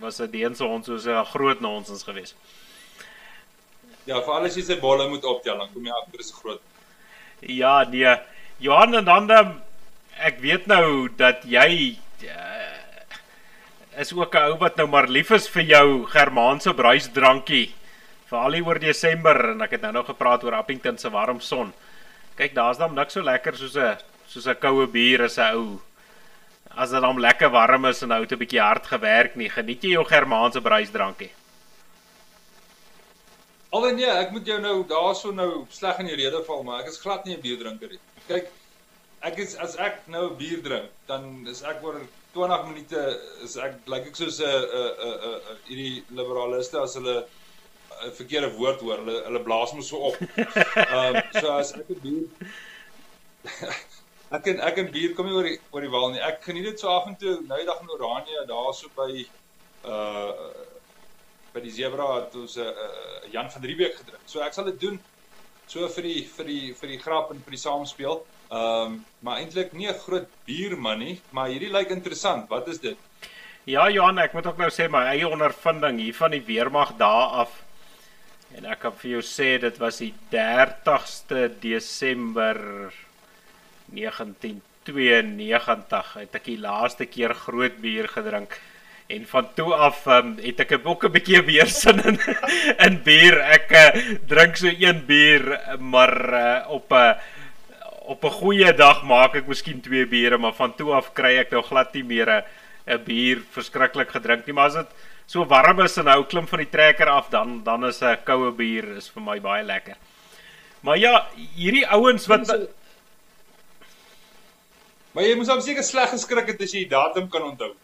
[0.00, 2.34] was 'n Deense hond soos 'n groot nonsens geweest.
[4.04, 6.60] Ja, vir alles jy sy bolle moet optel, dan kom jy agter is groot.
[7.40, 8.16] Ja, nee.
[8.58, 9.50] Johan en dan ehm,
[10.18, 12.78] ek weet nou dat jy uh,
[13.98, 17.74] is ook 'n ou wat nou maar lief is vir jou Germaanse bruisdrankie.
[18.26, 21.72] Veral hier oor Desember en ek het nou nog gepraat oor Appington se warm son.
[22.36, 25.80] Kyk, daar's dan niks so lekker soos 'n soos 'n koue bier as 'n ou.
[26.76, 29.82] As dit dan lekker warm is en ou het 'n bietjie hard gewerk nie, geniet
[29.82, 31.30] jy jou Germaanse bruisdrankie.
[33.70, 36.88] Alwen nee, ek moet jou nou daarso nou sleg in die rede val, maar ek
[36.88, 38.00] is glad nie 'n bierdrinker nie.
[38.28, 38.50] Kyk,
[39.22, 42.00] ek is as ek nou 'n bier drink, dan is ek oor
[42.34, 43.02] 20 minute
[43.42, 47.16] is ek lyk like ek soos 'n 'n 'n hierdie liberaliste as hulle
[48.04, 48.98] 'n verkeerde woord hoor.
[49.02, 50.16] Hulle hulle blaas mos so op.
[50.20, 52.26] Ehm um, so as ek 'n bier
[54.36, 56.22] ek en ek en bier kom nie oor die oor die wal nie.
[56.22, 59.10] Ek geniet dit so af en toe nou die dag in Oranje daar so by
[59.84, 60.32] uh
[61.54, 64.24] by die zebra het ons 'n uh, uh, Jan van Riebeeck gedrink.
[64.26, 64.98] So ek sal dit doen
[65.66, 68.20] so vir die vir die vir die grap en vir die saamspeel.
[68.48, 72.48] Ehm um, maar eintlik nie 'n groot bierman nie, maar hierdie lyk interessant.
[72.48, 72.96] Wat is dit?
[73.64, 77.28] Ja, Johan, ek moet ook nou sê my eie ondervinding hier van die weermag daar
[77.44, 77.62] af.
[78.56, 82.92] En ek kan vir jou sê dit was die 30ste Desember
[83.92, 88.60] 1992 het ek die laaste keer groot bier gedrink.
[89.08, 92.18] En van toe af um, het ek 'n bietjie weer sin in
[92.86, 93.40] in bier.
[93.40, 93.90] Ek uh,
[94.26, 97.14] drink so een bier, maar uh, op 'n uh,
[98.08, 101.50] op 'n goeie dag maak ek miskien twee biere, maar van toe af kry ek
[101.52, 102.44] nou glad nie meer
[102.86, 104.54] 'n bier verskriklik gedrink nie.
[104.54, 104.90] Maar as dit
[105.26, 108.50] so warm is en nou klim van die trekker af, dan dan is 'n koue
[108.52, 109.96] bier is vir my baie lekker.
[110.80, 112.48] Maar ja, hierdie ouens wat
[115.12, 117.74] Maar jy moes hom seker sleg geskrik het as jy die datum kan onthou.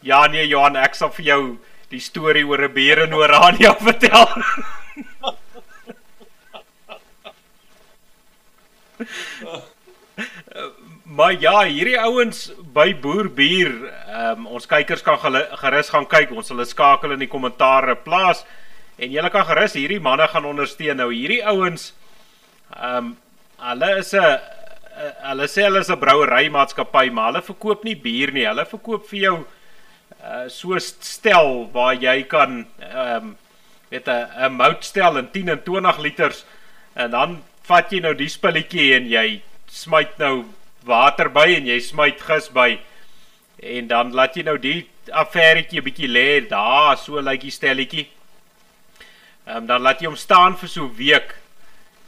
[0.00, 1.58] Ja nee Johan, ek sal vir jou
[1.90, 4.26] die storie oor 'n beer in Orania vertel.
[11.16, 13.74] maar ja, hierdie ouens by Boerbier,
[14.08, 16.32] um, ons kykers kan gerus gaan kyk.
[16.32, 18.44] Ons sal dit skakel in die kommentaare plaas
[18.96, 20.96] en julle kan gerus hierdie manne gaan ondersteun.
[21.00, 21.92] Nou hierdie ouens
[22.74, 23.16] ehm um,
[23.56, 24.38] hulle is 'n
[25.24, 28.46] hulle sê hulle is 'n brouery maatskappy, maar hulle verkoop nie bier nie.
[28.46, 29.36] Hulle verkoop vir jou
[30.24, 33.36] uh so stel waar jy kan ehm um,
[33.90, 36.44] weet 'n 'n moutstel in 10 en 20 liters
[36.94, 40.44] en dan vat jy nou die spulletjie en jy smyt nou
[40.86, 42.76] water by en jy smyt gis by
[43.62, 48.06] en dan laat jy nou die affairetjie 'n bietjie lê daar so lyk die stelletjie.
[49.46, 51.34] Ehm um, dan laat jy hom staan vir so 'n week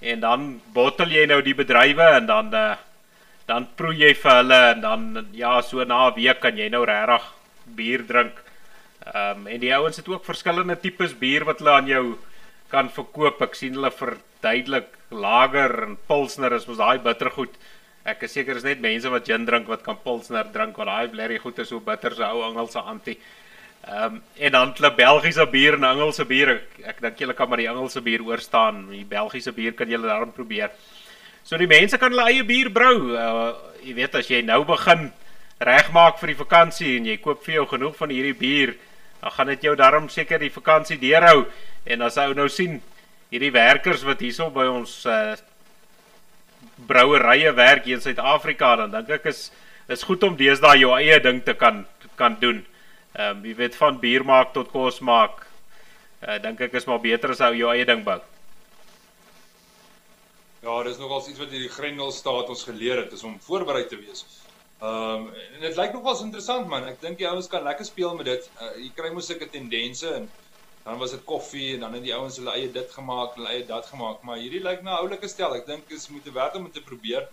[0.01, 2.77] en dan bottel jy nou die bedrywe en dan uh,
[3.47, 6.85] dan proe jy vir hulle en dan ja so na 'n week kan jy nou
[6.85, 7.25] regtig
[7.65, 8.35] bier drink.
[9.15, 12.19] Ehm um, en die ouens het ook verskillende tipes bier wat hulle aan jou
[12.69, 13.43] kan verkoop.
[13.43, 17.55] Ek sien hulle verduidelik lager en pilsner is mos daai bittergoed.
[18.09, 21.13] Ek is seker is net mense wat gin drink wat kan pilsner drink want daai
[21.13, 23.19] blerry goed is so bitter so ou Engelse anti.
[23.89, 26.55] Ehm um, en dan hulle Belgiese bier en Engelse bier.
[26.57, 28.87] Ek, ek dink julle kan maar die Engelse bier oor staan.
[28.91, 30.73] Die Belgiese bier kan julle daarom probeer.
[31.45, 33.15] So die mense kan hulle eie bier brou.
[33.17, 35.09] Uh, jy weet as jy nou begin
[35.65, 38.75] regmaak vir die vakansie en jy koop vir jou genoeg van hierdie bier,
[39.23, 41.47] dan gaan dit jou daarom seker die vakansie deurhou.
[41.89, 42.79] En as ou nou sien
[43.33, 45.37] hierdie werkers wat hierso by ons uh
[46.89, 49.49] brouerye werk hier in Suid-Afrika, dan dink ek is
[49.89, 51.85] is goed om deesdae jou eie ding te kan
[52.17, 52.65] kan doen.
[53.17, 55.47] Ehm um, jy weet van bier maak tot kos maak.
[56.23, 58.19] Uh dink ek is maar beter as ou jou eie ding bou.
[60.63, 63.99] Ja, dis nogals iets wat hierdie Grendel staat ons geleer het, is om voorberei te
[63.99, 64.25] wees.
[64.79, 66.87] Ehm um, en dit lyk nogals interessant man.
[66.87, 68.51] Ek dink die ouens kan lekker speel met dit.
[68.61, 70.29] Uh, jy kry mos sulke tendense en
[70.89, 73.65] dan was dit koffie en dan het die ouens hulle eie dit gemaak, hulle eie
[73.69, 75.55] dat gemaak, maar hierdie lyk na 'n oulike stel.
[75.55, 77.29] Ek dink is moet werd om te probeer.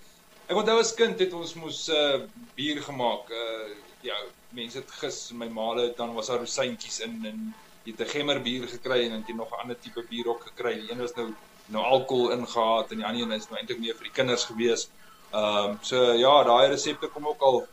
[0.48, 2.18] Ek onthou as kind het ons mos uh
[2.58, 3.32] bier gemaak.
[3.32, 3.70] Uh
[4.02, 4.18] ja,
[4.50, 7.40] mense het gis my maale dan was daar rosientjies in en
[7.86, 10.28] jy het 'n gemmer bier gekry en dan het jy nog 'n ander tipe bier
[10.28, 10.74] ook gekry.
[10.82, 11.30] Die een was nou
[11.68, 14.90] nou alkohol ingehaat en die ander een is nou eintlik meer vir die kinders gewees.
[15.32, 17.66] Ehm um, so ja, daai resepte kom ook al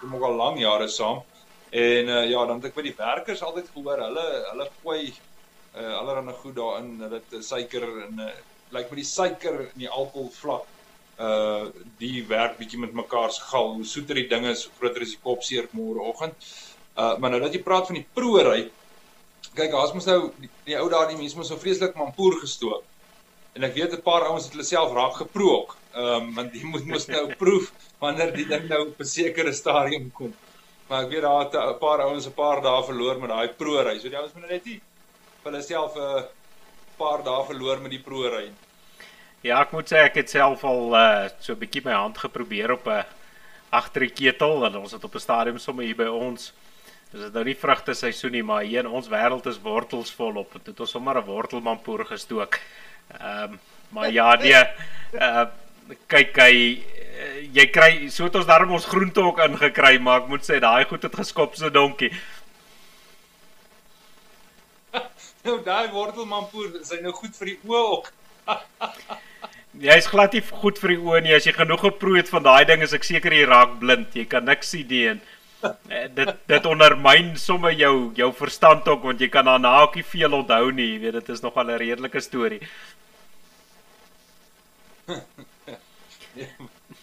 [0.00, 1.22] kom ook al lank jare saam.
[1.70, 5.12] En uh, ja, dan het ek by die werkers altyd gehoor, hulle hulle gooi
[5.76, 8.30] uh allerhande goed daarin dat uh, suiker en uh,
[8.74, 10.66] lyk met die suiker en die alkohol vlak
[11.20, 11.68] uh
[12.00, 13.74] die werk bietjie met mekaar se gal.
[13.76, 16.50] Hoe soeter die dinge is, hoe groter is die kopseer môreoggend.
[16.96, 18.70] Uh maar nou dat jy praat van die proeëry.
[19.54, 22.86] Kyk, daar's mos nou die, die ou daai mense mos so vreeslik mampoer gestoop.
[23.58, 25.76] En ek weet 'n paar ouens het hulle self raak geproe ook.
[25.94, 29.52] Ehm um, want jy moet mos nou proef wanneer die ding nou op 'n sekere
[29.52, 30.34] stadium kom.
[30.88, 33.98] Maar ek weet daar het 'n paar ouens 'n paar dae verloor met daai proeëry.
[34.00, 34.80] So die ouens moet nou net nie
[35.42, 36.24] vir hulle self 'n uh,
[36.98, 38.50] paar dae verloor met die proeëry.
[39.42, 42.72] Ja, ek moet sê ek het self al uh, so 'n bietjie my hand geprobeer
[42.72, 43.04] op 'n
[43.72, 46.52] agter die ketel en ons het op 'n stadium sommer hier by ons.
[47.12, 50.52] Dis nou nie vrugte seisoen nie, maar hier in ons wêreld is wortels volop.
[50.52, 52.60] Dit het ons sommer 'n wortelmampoer gestook.
[53.18, 54.64] Ehm um, maar ja, nee.
[55.14, 55.46] Uh
[56.06, 56.84] kyk hy
[57.52, 60.84] jy kry so het ons darm ons groente ook ingekry, maar ek moet sê daai
[60.84, 62.10] goed het geskop so donkie.
[65.44, 68.08] Nou daai wortelmampoer, is hy nou goed vir die oë ook?
[69.86, 71.34] Jy is glad nie goed vir die oë nie.
[71.36, 74.16] As jy genoeg geproe het van daai ding, is ek seker jy raak blind.
[74.18, 75.20] Jy kan niks sien nie en
[75.62, 80.04] eh, dit dit ondermyn sommer jou jou verstand ook want jy kan daarna ook nie
[80.10, 80.88] veel onthou nie.
[80.96, 82.60] Jy weet dit is nogal 'n redelike storie.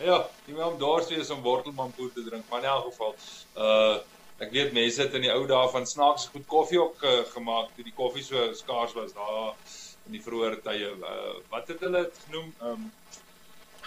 [0.10, 3.16] ja, jy moet hom dors wees om wortelmampoer te drink, maar in elk geval,
[3.56, 3.98] uh
[4.38, 7.72] Ek weet mense het in die ou dae van snaaks goed koffie ook uh, gemaak
[7.76, 9.56] toe die koffie so skaars was daar
[10.06, 10.92] in die vroeë tye.
[10.94, 12.52] Uh, wat het hulle dit genoem?
[12.62, 12.92] Ehm um,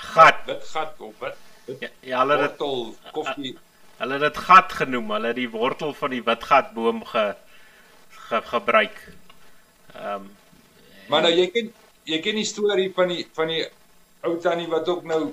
[0.01, 0.43] gat.
[0.49, 1.39] Wit gat of wat?
[1.71, 3.55] Ja, ja, hulle het dit koffie.
[4.01, 5.15] Hulle het dit gat genoem.
[5.15, 7.25] Hulle het die wortel van die witgatboom ge,
[8.29, 9.03] ge gebruik.
[9.95, 10.31] Ehm um,
[11.11, 11.71] Maar nou jy ken
[12.07, 13.65] jy ken die storie van die van die
[14.27, 15.33] ou tannie wat ook nou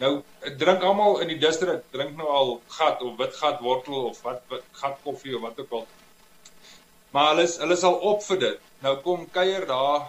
[0.00, 0.12] Nou
[0.60, 4.40] drink almal in die distrik drink nou al gat of wit gat wortel of wat,
[4.48, 5.86] wat gat koffie of wat ook al.
[7.12, 8.62] Maar hulle is hulle is al op vir dit.
[8.84, 10.08] Nou kom kuier daar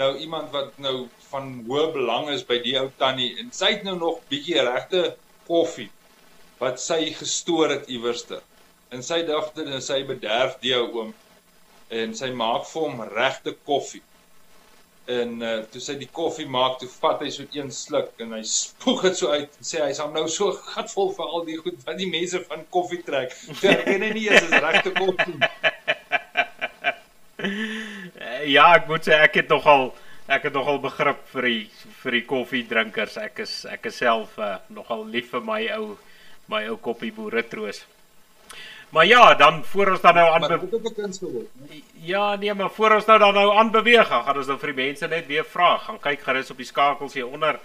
[0.00, 3.82] nou iemand wat nou van hoë belang is by die ou tannie en sy het
[3.88, 5.02] nou nog bietjie regte
[5.48, 5.90] koffie
[6.60, 8.38] wat sy gestoor het iewerste.
[8.94, 11.12] En sy dagte en sy bederf die ou oom
[11.90, 14.04] en sy maak vir hom regte koffie.
[15.10, 18.42] En uh, toe sy die koffie maak, toe vat hy so een sluk en hy
[18.46, 21.98] spoeg dit so uit en sê hy's nou so gatvol vir al die goed wat
[21.98, 23.34] die mense van koffie trek.
[23.62, 25.38] Ter ken hy nie eens is regte koffie.
[28.54, 29.90] ja, ek moet sê ek het nogal
[30.30, 31.62] ek het nogal begrip vir die
[32.02, 33.16] vir die koffiedrinkers.
[33.18, 35.96] Ek is ek is self uh, nogal lief vir my ou
[36.50, 37.82] my ou koppie boere troos.
[38.90, 40.42] Maar ja, dan voor ons dan nou aan
[42.02, 45.06] Ja, nee, maar voor ons nou dan nou aanbeweeg, gaan ons nou vir die mense
[45.06, 45.76] net weer vra.
[45.78, 47.60] Gaan kyk gerus op die skakels hier onder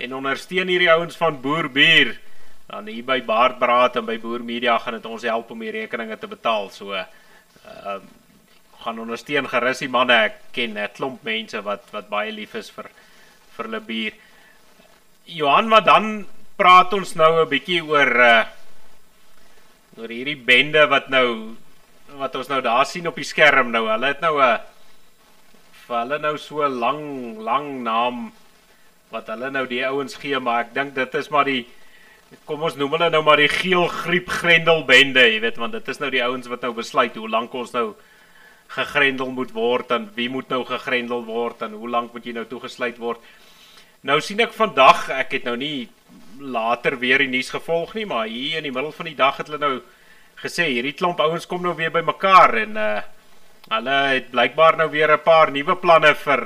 [0.00, 2.14] en ondersteun hierdie ouens van Boerbier.
[2.70, 6.18] Dan hier by Baardbraad en by Boer Media gaan dit ons help om die rekeninge
[6.18, 6.70] te betaal.
[6.70, 7.06] So ehm
[7.86, 7.98] uh,
[8.80, 10.14] gaan ondersteun gerus die manne.
[10.30, 12.86] Ek ken 'n klomp mense wat wat baie lief is vir
[13.56, 14.14] vir hulle bier.
[15.26, 18.59] Johan, maar dan praat ons nou 'n bietjie oor uh
[19.98, 21.56] oor hierdie bende wat nou
[22.18, 23.86] wat ons nou daar sien op die skerm nou.
[23.88, 24.60] Hulle het nou 'n
[25.86, 28.32] vir hulle nou so lang lang naam
[29.10, 31.66] wat hulle nou die ouens gee, maar ek dink dit is maar die
[32.46, 35.88] kom ons noem hulle nou maar die geel griep grendel bende, jy weet, want dit
[35.88, 37.94] is nou die ouens wat nou besluit hoe lank ons nou
[38.70, 42.44] gegrendel moet word en wie moet nou gegrendel word en hoe lank moet jy nou
[42.46, 43.18] toegesluit word.
[44.06, 45.88] Nou sien ek vandag, ek het nou nie
[46.40, 49.46] later weer die nuus gevolg nie, maar hier in die middel van die dag het
[49.46, 49.80] hulle nou
[50.40, 53.00] gesê hierdie klomp ouens kom nou weer bymekaar en uh
[53.70, 56.40] hulle het blykbaar nou weer 'n paar nuwe planne vir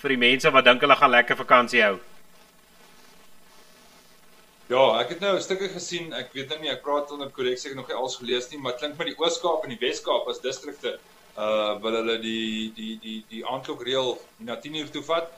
[0.00, 1.98] vir die mense wat dink hulle gaan lekker vakansie hou.
[4.68, 6.12] Ja, ek het nou 'n stukkie gesien.
[6.12, 8.58] Ek weet nou nie, ek praat onder korreksie, ek het nog nie alles gelees nie,
[8.58, 10.98] maar klink met die Oos-Kaap en die Wes-Kaap as distrikte
[11.36, 15.30] uh wil hulle die die die die aandklokreël na 10 uur toe vat.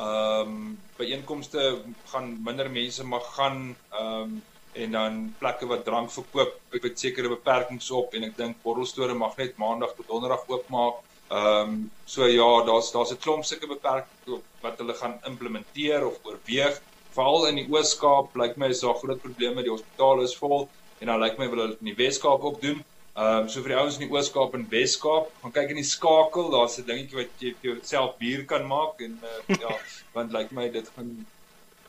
[0.00, 1.62] Ehm um, by einkomste
[2.10, 3.58] gaan minder mense mag gaan
[3.90, 6.52] ehm um, en dan plekke wat drank verkoop
[6.82, 11.02] met sekere beperkings op en ek dink borrelstore mag net maandag tot donderdag oopmaak.
[11.28, 11.74] Ehm um,
[12.04, 16.80] so ja, daar's daar's 'n klomp sulke beperkings wat hulle gaan implementeer of oorweeg.
[17.16, 21.06] Veral in die Oos-Kaap lyk my is daar groot probleme, die hospitale is vol en
[21.06, 22.80] dan lyk my wil hulle in die Wes-Kaap ook doen.
[23.14, 25.84] Ehm um, so vir die ouens in die Oos-Kaap en Wes-Kaap, gaan kyk in die
[25.84, 29.72] skakel, daar's 'n dingetjie wat jy vir jouself bier kan maak en uh, ja,
[30.14, 31.10] want lyk like my dit gaan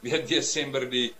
[0.01, 1.13] weer Desember die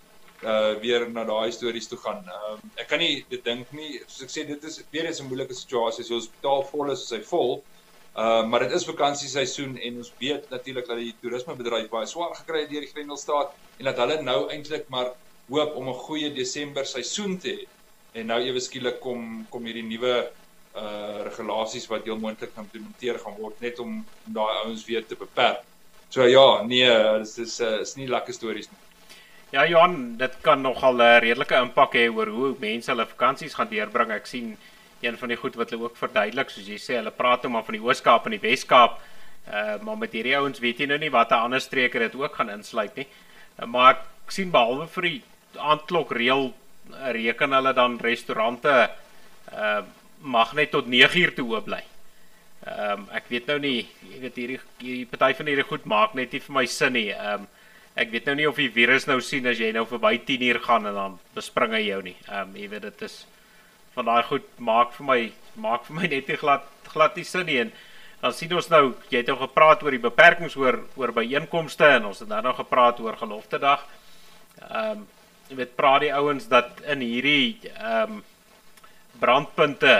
[0.44, 2.20] uh weer na daai stories toe gaan.
[2.28, 4.02] Ehm um, ek kan nie dit dink nie.
[4.08, 6.04] Soos ek sê dit is weer eens 'n moeilike situasie.
[6.04, 7.54] So hospitaal vol is, is hy vol.
[7.62, 12.36] Ehm uh, maar dit is vakansieseisoen en ons weet natuurlik dat die toerismebedryf baie swaar
[12.42, 15.16] gekry het deur die Grendelstaat en dat hulle nou eintlik maar
[15.48, 17.64] hoop om 'n goeie Desember seisoen te hê
[18.14, 20.16] en nou ewe skielik kom kom hierdie nuwe
[20.74, 25.16] uh regulasies wat heel moontlik geïmplementeer gaan word net om, om daai ouens weer te
[25.16, 25.62] beperk.
[26.14, 26.90] So ja, nee,
[27.22, 28.80] dis is uh, is nie lekker stories nie.
[29.54, 33.70] Ja Johan, dit kan nogal 'n redelike impak hê oor hoe mense hulle vakansies gaan
[33.70, 34.12] deurbring.
[34.12, 34.58] Ek sien
[35.02, 37.66] een van die goed wat hulle ook verduidelik, soos jy sê, hulle praat nou maar
[37.68, 39.00] van die Oos-Kaap en die Wes-Kaap.
[39.48, 42.50] Uh maar met hierdie ouens weet jy nou nie watter ander streke dit ook gaan
[42.50, 43.08] insluit nie.
[43.60, 43.96] Uh, maar
[44.26, 45.22] ek sien behalwe vir die
[45.60, 46.54] aandklok reël
[47.16, 48.78] reken hulle dan restaurante
[49.54, 49.82] uh
[50.24, 51.82] mag net tot 9 uur toe oop bly.
[52.64, 56.14] Ehm um, ek weet nou nie, jy weet hierdie hierdie party van hierdie goed maak
[56.16, 57.10] net nie vir my sin nie.
[57.12, 57.48] Ehm um,
[58.00, 60.60] ek weet nou nie of die virus nou sien as jy nou verby 10 uur
[60.64, 62.16] gaan en dan bespring hy jou nie.
[62.30, 63.18] Ehm um, jy weet dit is
[63.98, 65.20] van daai goed maak vir my
[65.66, 67.60] maak vir my net nie glad glad nie sin nie.
[67.66, 67.74] En
[68.22, 72.08] dan sien ons nou jy het nou gepraat oor die beperkings oor oor byeenkomste en
[72.14, 73.84] ons het dan nou gepraat oor gelofte dag.
[74.70, 75.04] Ehm um,
[75.54, 78.22] jy weet praat die ouens dat in hierdie ehm um,
[79.22, 79.92] brandpunte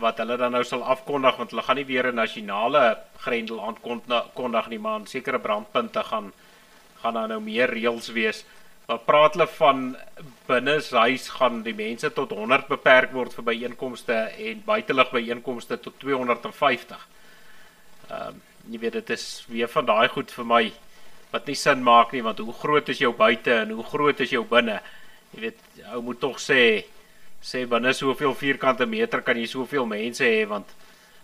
[0.00, 2.82] wat hulle dan nou sal afkondig want hulle gaan nie weer 'n nasionale
[3.24, 6.32] grendel aankondig nie maar in sekere brandpunte gaan
[7.02, 8.44] gaan daar nou meer reëls wees.
[8.86, 9.96] Wat praat hulle van
[10.46, 15.98] binne huis gaan die mense tot 100 beperk word vir byeenkomste en buitelug byeenkomste tot
[15.98, 17.08] 250.
[18.10, 20.72] Ehm um, jy weet dit is weer van daai goed vir my
[21.32, 24.30] wat nie sin maak nie want hoe groot is jou buite en hoe groot is
[24.30, 24.80] jou binne?
[25.32, 25.60] Jy weet,
[25.94, 26.84] ou moet tog sê
[27.42, 30.68] sê binne soveel vierkante meter kan jy soveel mense hê want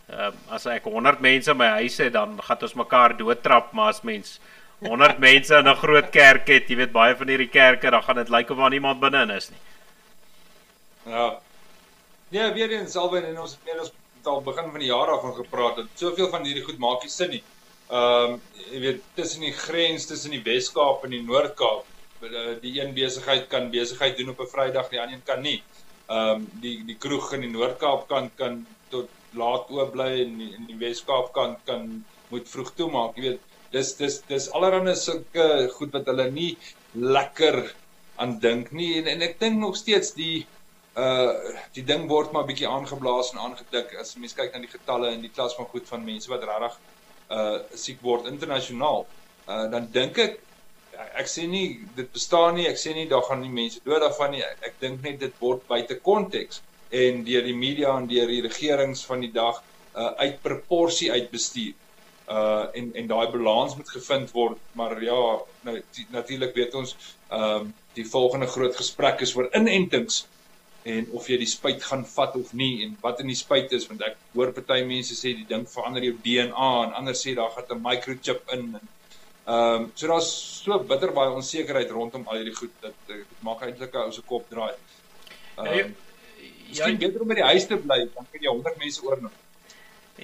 [0.09, 3.75] ehm uh, as ek 100 mense in my huis het dan gaan ons mekaar doodtrap
[3.77, 4.39] maar as mens
[4.81, 8.17] 100 mense in 'n groot kerk het, jy weet baie van hierdie kerke dan gaan
[8.17, 9.63] dit lyk of daar niemand binne in is nie.
[11.13, 11.39] Ja.
[12.31, 13.93] Ja, weer eens alwen en ons het meer as
[14.25, 17.11] al begin van die jaar af van gepraat dat soveel van hierdie goed maak nie
[17.11, 17.43] sin nie
[17.89, 21.87] ehm um, jy weet tussen die grens tussen die Wes-Kaap en die Noord-Kaap
[22.63, 25.63] die een besigheid kan besigheid doen op 'n Vrydag die ander een kan nie.
[26.09, 30.41] Ehm um, die die kroeg in die Noord-Kaap kan kan tot laat oop bly en
[30.41, 33.17] in die Weskaap kan kan moet vroeg toemaak.
[33.17, 33.41] Jy weet,
[33.73, 36.53] dis dis dis allerhande sulke goed wat hulle nie
[36.93, 37.59] lekker
[38.17, 40.47] aan dink nie en en ek dink nog steeds die
[40.99, 45.13] uh die ding word maar bietjie aangeblaas en aangedik as mense kyk na die getalle
[45.17, 46.79] in die klas van goed van mense wat regtig
[47.31, 49.07] uh siek word internasionaal.
[49.49, 50.39] Uh dan dink ek
[51.23, 54.33] ek sê nie dit bestaan nie, ek sê nie daar gaan nie mense dood daarvan
[54.35, 54.43] nie.
[54.43, 58.43] Ek, ek dink net dit word buite konteks en deur die media en deur die
[58.47, 59.63] regerings van die dag
[59.95, 61.75] uh uit proporsie uitbestuur.
[62.29, 65.21] Uh en en daai balans moet gevind word, maar ja,
[65.69, 65.77] nou
[66.11, 66.97] natuurlik weet ons
[67.29, 70.27] ehm uh, die volgende groot gesprek is oor inentings
[70.95, 73.89] en of jy die spuit gaan vat of nie en wat in die spuit is
[73.91, 77.53] want ek hoor party mense sê die ding verander jou DNA en ander sê daar
[77.57, 78.95] gaan 'n microchip in en
[79.49, 80.29] Ehm um, so daar's
[80.65, 84.23] so bitter baie onsekerheid rondom al hierdie goed dat dit maak eintlik 'n ou se
[84.23, 84.75] kop draai.
[85.57, 85.95] Ehm um,
[86.71, 89.39] ja, jy beter om by die huis te bly, dan kan jy 100 mense oorneem.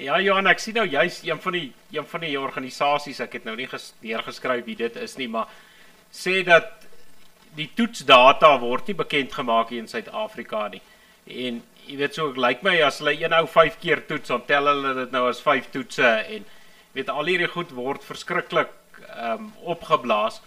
[0.05, 3.49] Ja Johan, ek sien nou jy's een van die een van die organisasies, ek het
[3.49, 3.69] nou nie
[4.03, 5.49] neergeskryf wie dit is nie, maar
[6.12, 6.85] sê dat
[7.57, 10.82] die toetsdata word nie bekend gemaak hier in Suid-Afrika nie.
[11.26, 14.44] En jy weet so, lyk like my as hulle een ou 5 keer toets, dan
[14.48, 16.44] tel hulle dit nou as 5 toetse en
[16.94, 18.72] weet al hierdie goed word verskriklik
[19.05, 20.40] ehm um, opgeblaas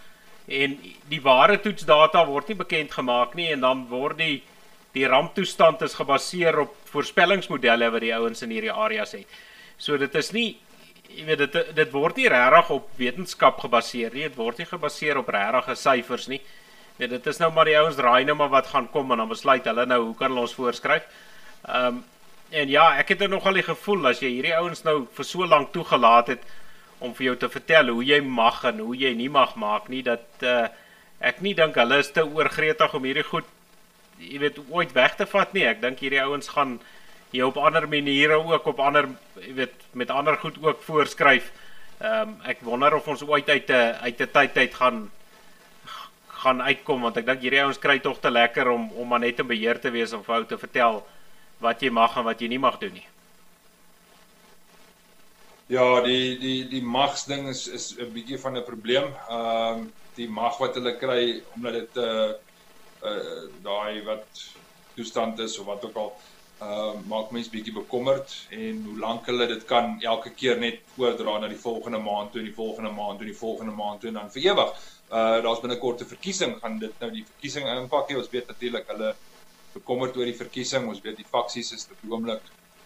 [0.47, 0.77] en
[1.11, 4.43] die ware toetsdata word nie bekend gemaak nie en dan word die
[4.95, 9.27] die ramptoestand is gebaseer op voorspellingsmodelle wat die ouens in hierdie areas het.
[9.77, 10.47] So dit is nie
[11.11, 15.19] jy weet dit dit word nie regtig op wetenskap gebaseer nie, dit word nie gebaseer
[15.19, 16.39] op regte syfers nie.
[16.97, 19.29] Nee, dit is nou maar die ouens raai nou maar wat gaan kom en dan
[19.29, 21.09] besluit hulle nou hoe kan hulle ons voorskryf.
[21.65, 22.05] Ehm um,
[22.47, 25.43] en ja, ek het er nogal die gevoel as jy hierdie ouens nou vir so
[25.43, 26.45] lank toegelaat het
[27.03, 29.99] om vir jou te vertel hoe jy mag en hoe jy nie mag maak nie
[30.05, 30.69] dat uh,
[31.19, 33.49] ek nie dink hulle is te oorgretig om hierdie goed
[34.23, 35.67] jy weet ooit weg te vat nie.
[35.67, 36.77] Ek dink hierdie ouens gaan
[37.33, 39.09] hier op ander maniere ook op ander
[39.43, 41.51] jy weet met ander goed ook voorskryf.
[41.99, 45.09] Ehm um, ek wonder of ons ooit uit 'n uit 'n tyd uit gaan
[46.47, 49.43] gaan uitkom want ek dink hierdie ouens kry tog te lekker om om maar net
[49.43, 51.03] in beheer te wees of vir ou te vertel
[51.63, 53.07] wat jy mag en wat jy nie mag doen nie.
[55.67, 59.07] Ja, die die die magsding is is 'n bietjie van 'n probleem.
[59.29, 59.87] Ehm uh,
[60.17, 62.31] die mag wat hulle kry omdat dit 'n uh,
[63.03, 64.47] uh, daai wat
[64.95, 66.11] toestand is of wat ook al
[66.61, 71.35] uh maak mense bietjie bekommerd en hoe lank hulle dit kan elke keer net oordra
[71.39, 74.09] na die volgende maand toe en die volgende maand toe en die volgende maand toe
[74.09, 74.71] en dan vir ewig.
[75.07, 78.17] Uh daar's binnekort 'n verkiesing gaan dit nou die verkiesing impak hê.
[78.17, 79.15] Ons weet natuurlik hulle
[79.73, 80.87] bekommerd oor die verkiesing.
[80.87, 82.41] Ons weet die faksies is op die oomblik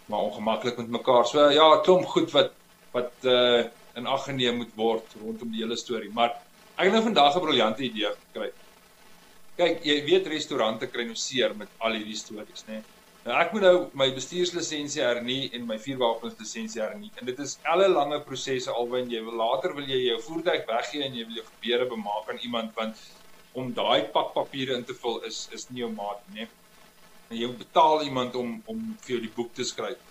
[0.06, 1.26] maar ongemaklik met mekaar.
[1.26, 2.52] So ja, klomp goed wat
[2.92, 3.64] wat uh
[3.94, 6.10] in ag geneem moet word rondom die hele storie.
[6.12, 6.30] Maar
[6.76, 8.50] ek het nou vandag 'n briljante idee gekry.
[9.56, 12.72] Kyk, jy weet restaurante kry nou seer met al hierdie stories, né?
[12.72, 12.82] Nee?
[13.22, 17.10] Nou ek moet nou my bestuurslisensie hernie en my vuurwapenslisensie hernie.
[17.20, 21.04] En dit is alle lange prosesse alwen jy wil later wil jy jou voertuig weggee
[21.06, 23.04] en jy wil jou gebeure bemaak aan iemand want
[23.54, 26.48] om daai pak papiere in te vul is is nie jou maat nie.
[27.30, 30.02] En jy betaal iemand om om vir jou die boek te skryf.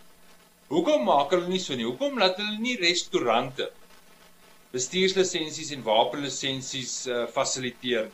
[0.72, 1.90] Hoekom maak hulle nie so nie?
[1.90, 3.68] Hoekom laat hulle nie restaurante
[4.72, 8.08] bestuurslisensies en wapenlisensies uh, fasiliteer?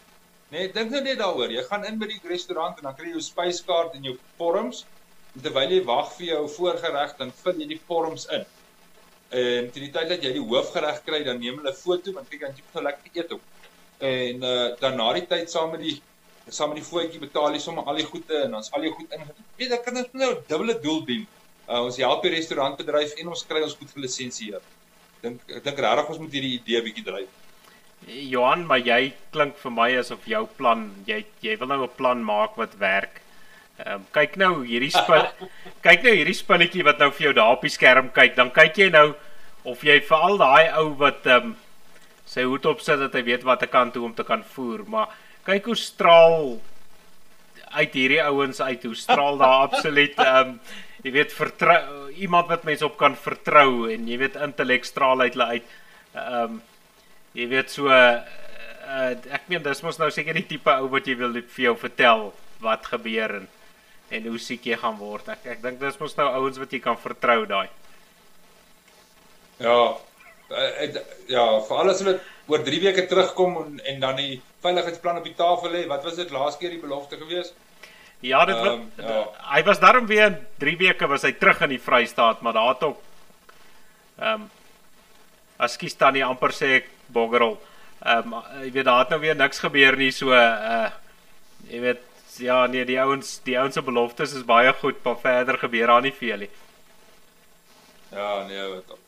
[0.49, 1.51] Nee, dink nou net daaroor.
[1.51, 4.85] Jy gaan in by die restaurant en dan kry jy jou spyskaart en jou vorms.
[5.35, 8.45] En terwyl jy wag vir jou voorgereg, dan vul jy die vorms in.
[9.29, 12.29] En teen die tyd dat jy die hoofgereg kry, dan neem hulle 'n foto want
[12.31, 13.41] kyk dan jy nou lekker eet op.
[13.99, 15.97] En uh, dan na die tyd saam met die
[16.47, 19.11] saam met die voetjie betaal jy sommer al die goede en dan's al jou goed
[19.11, 19.25] in.
[19.59, 21.27] Weet jy, kan dit nou 'n dubbele doel dien.
[21.67, 24.61] Uh, ons help die restaurantbedryf en ons kry ons goed gelisensieer.
[25.21, 27.27] Dink ek dink regtig ons moet hierdie idee bietjie dryf.
[28.07, 32.23] Johan, maar jy klink vir my asof jou plan, jy jy wil nou 'n plan
[32.23, 33.21] maak wat werk.
[33.77, 35.27] Ehm um, kyk nou hierdie spul
[35.85, 38.77] kyk nou hierdie spulletjie wat nou vir jou daar op die skerm kyk, dan kyk
[38.77, 39.13] jy nou
[39.63, 41.55] of jy veral daai ou wat ehm um,
[42.25, 44.83] sy hoed op sit dat hy weet wat ek kan toe om te kan voer,
[44.87, 45.07] maar
[45.45, 46.59] kyk hoe straal
[47.71, 50.59] uit hierdie ouens uit, hoe straal daar absoluut ehm um,
[51.03, 55.35] jy weet vertrou iemand wat mense op kan vertrou en jy weet intellek straal uit
[55.35, 55.77] hulle uit.
[56.15, 56.61] Ehm um,
[57.37, 58.23] jy weet so uh,
[59.37, 62.31] ek meen dis mos nou seker die tipe ou wat jy wil vir jou vertel
[62.63, 63.47] wat gebeur en
[64.07, 65.27] en hoe siek jy gaan word.
[65.33, 67.67] Ek ek dink dis mos nou ouens wat jy kan vertrou daai.
[69.59, 69.79] Ja.
[70.47, 70.85] Uh,
[71.27, 75.35] ja, vir alles wat oor 3 weke terugkom en en dan die veiligheidsplan op die
[75.35, 75.83] tafel lê.
[75.91, 77.57] Wat was dit laas keer die belofte geweest?
[78.23, 79.25] Ja, dit um, ja.
[79.51, 82.87] hy was daarom weer 3 weke was hy terug in die Vrystaat, maar daar het
[82.87, 83.03] ook
[84.17, 84.53] ehm um,
[85.57, 87.57] Askies tannie amper sê ek boggerel.
[88.05, 90.89] Ehm um, jy weet daar het nou weer niks gebeur nie so uh
[91.69, 92.03] jy weet
[92.39, 96.01] ja nee die ouens die ouens se beloftes is baie goed, maar verder gebeur daar
[96.01, 96.49] nie veel nie.
[98.11, 98.99] Ja, nee, wat op.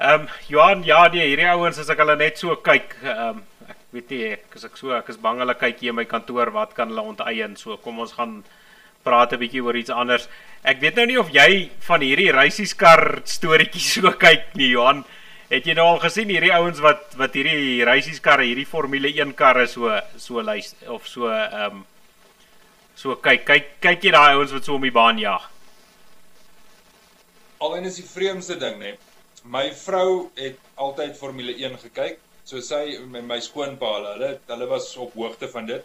[0.00, 3.42] Ehm um, Johan, ja, nee, hierdie ouens as ek hulle net so kyk, ehm um,
[3.68, 6.06] ek weet nie, ek as ek so ek is bang hulle kyk hier in my
[6.08, 7.56] kantoor, wat kan hulle onteien?
[7.60, 8.40] So kom ons gaan
[9.04, 10.28] praat 'n bietjie oor iets anders.
[10.64, 15.04] Ek weet nou nie of jy van hierdie reisieskar storieetjies so kyk nie, Johan.
[15.50, 19.64] Het jy nou al gesien hierdie ouens wat wat hierdie reisieskarre, hierdie Formule 1 karre
[19.66, 21.86] so so lys of so ehm um,
[22.94, 25.48] so kyk kyk kyk jy daai ouens wat so om die baan jag?
[27.58, 28.94] Alwen is die vreemdste ding, né?
[29.42, 32.20] My vrou het altyd Formule 1 gekyk.
[32.44, 35.82] So sy my, my skoonpa hulle, hulle was op hoogte van dit.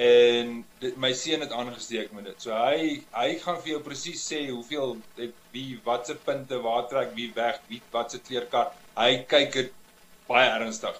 [0.00, 2.38] En dit, my seun het aangesteek met dit.
[2.40, 7.12] So hy hy gaan vir jou presies sê hoeveel het wie watse punte waar trek
[7.18, 8.72] wie weg, wie watse kleerkar.
[8.96, 9.74] Hy kyk dit
[10.28, 10.96] baie ernstig.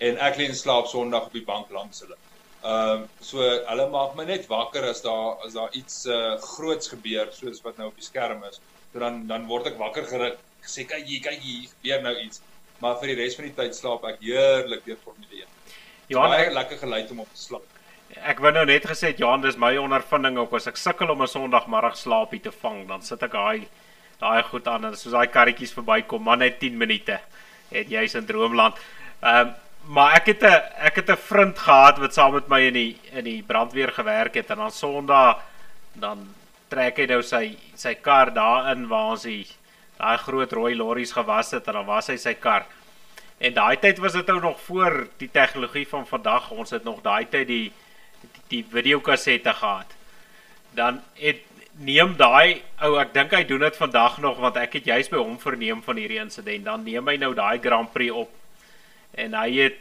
[0.00, 2.16] En ek lê in slaap Sondag op die bank langs hulle.
[2.60, 6.88] Ehm um, so hulle maak my net wakker as daar as daar iets uh, groots
[6.92, 8.60] gebeur soos wat nou op die skerm is
[8.92, 10.38] dan dan word ek wakker geruk.
[10.66, 12.42] Sê kyk hier, kyk hier, gebeur nou iets.
[12.80, 15.76] Maar vir die res van die tyd slaap ek heerlik deur Formule 1.
[16.10, 17.79] Johan, ek lekker geluid om op te slaap.
[18.18, 21.28] Ek wou nou net gesê Johan, dis my ondervinding ook as ek sukkel om 'n
[21.28, 23.68] Sondagmiddag slaapie te vang, dan sit ek daai
[24.20, 27.20] daai goed aan en soos daai karretjies verbykom, maar net 10 minute
[27.70, 28.74] het jy's in droomland.
[29.22, 29.54] Ehm um,
[29.86, 32.98] maar ek het 'n ek het 'n vriend gehad wat saam met my in die
[33.12, 35.40] in die brandweer gewerk het en dan Sondag
[35.94, 36.34] dan
[36.68, 39.46] trek hy nou sy sy kar daarin waar ons die
[39.98, 42.66] daai groot rooi lorries gewas het en dan was hy sy kar.
[43.38, 46.50] En daai tyd was dit nou nog voor die tegnologie van vandag.
[46.50, 47.72] Ons het nog daai tyd die
[48.50, 49.94] die, videokassette gehad.
[50.76, 51.46] Dan het
[51.80, 55.20] neem daai ou ek dink hy doen dit vandag nog want ek het juis by
[55.22, 56.66] hom verneem van hierdie insident.
[56.66, 58.34] Dan neem hy nou daai Grand Prix op.
[59.18, 59.78] En hy het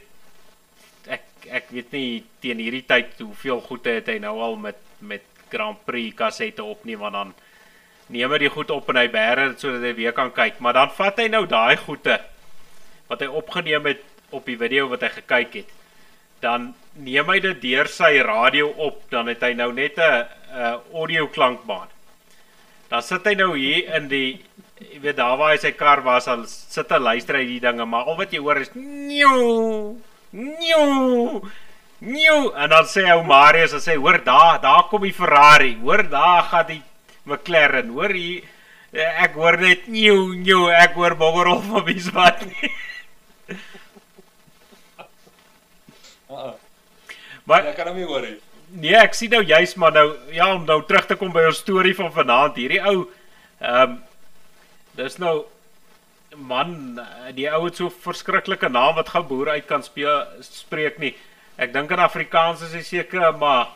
[1.09, 1.25] ek
[1.59, 5.79] ek weet nie teen hierdie tyd hoeveel goede het hy nou al met met Grand
[5.85, 7.33] Prix kassette opneem want dan
[8.09, 10.73] neem hy die goed op en hy bære dit sodat hy weer kan kyk, maar
[10.77, 12.17] dan vat hy nou daai goede
[13.09, 14.01] wat hy opgeneem het
[14.33, 15.69] op die video wat hy gekyk het.
[16.39, 20.79] Dan neem hy dit deur sy radio op, dan het hy nou net 'n 'n
[20.93, 21.87] audio klankbaan.
[22.89, 24.41] Dan sit hy nou hier in die
[24.79, 27.85] jy weet daar waar hy sy kar was, al sit hy luister hy die dinge,
[27.85, 29.97] maar al wat jy hoor is nieuw,
[30.31, 31.41] nieuw.
[31.99, 35.73] Nieuw en dan sê ou Marius en sê hoor daar, daar kom die Ferrari.
[35.81, 36.81] Hoor daar gaan die
[37.27, 37.89] McLaren.
[37.91, 38.43] Hoor hier
[38.95, 40.69] ek hoor net nieuw, nieuw.
[40.79, 42.71] Ek hoor Boggerol van wie's wat nie.
[47.49, 48.37] maar ek kan hom nie hoor nie.
[48.69, 51.61] Nee, ek sien nou juist maar nou ja, om nou terug te kom by ons
[51.63, 52.59] storie van vanaand.
[52.61, 53.07] Hierdie ou
[53.59, 53.97] ehm um,
[54.99, 55.45] dis nou
[56.35, 56.99] man,
[57.33, 61.13] die ou het so verskriklike naam wat gou boer uit kan speel spreek nie.
[61.57, 63.71] Ek dink in Afrikaans is hy seker maar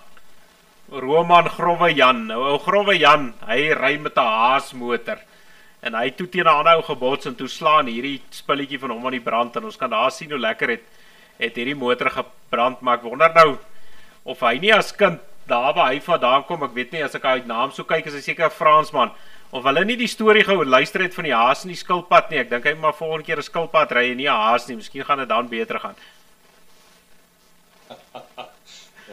[0.91, 2.25] Roman Growe Jan.
[2.29, 5.17] Nou ou Growe Jan, hy ry met 'n Haas motor
[5.81, 9.05] en hy toe teen 'n ander ou gebots en toe slaan hierdie spulletjie van hom
[9.05, 10.83] aan die brand en ons kan daar sien hoe lekker het
[11.39, 13.57] het hierdie motor gebrand maar ek wonder nou
[14.23, 17.23] of hy nie as kind daar waar hy vandaan kom, ek weet nie as ek
[17.27, 19.11] hy naam so kyk is hy seker 'n Fransman
[19.53, 22.39] of hulle nie die storie gehou luister het van die Haas en die skilpad nie.
[22.41, 24.77] Ek dink hy maar volgende keer 'n skilpad ry en nie 'n Haas nie.
[24.77, 25.95] Miskien gaan dit dan beter gaan.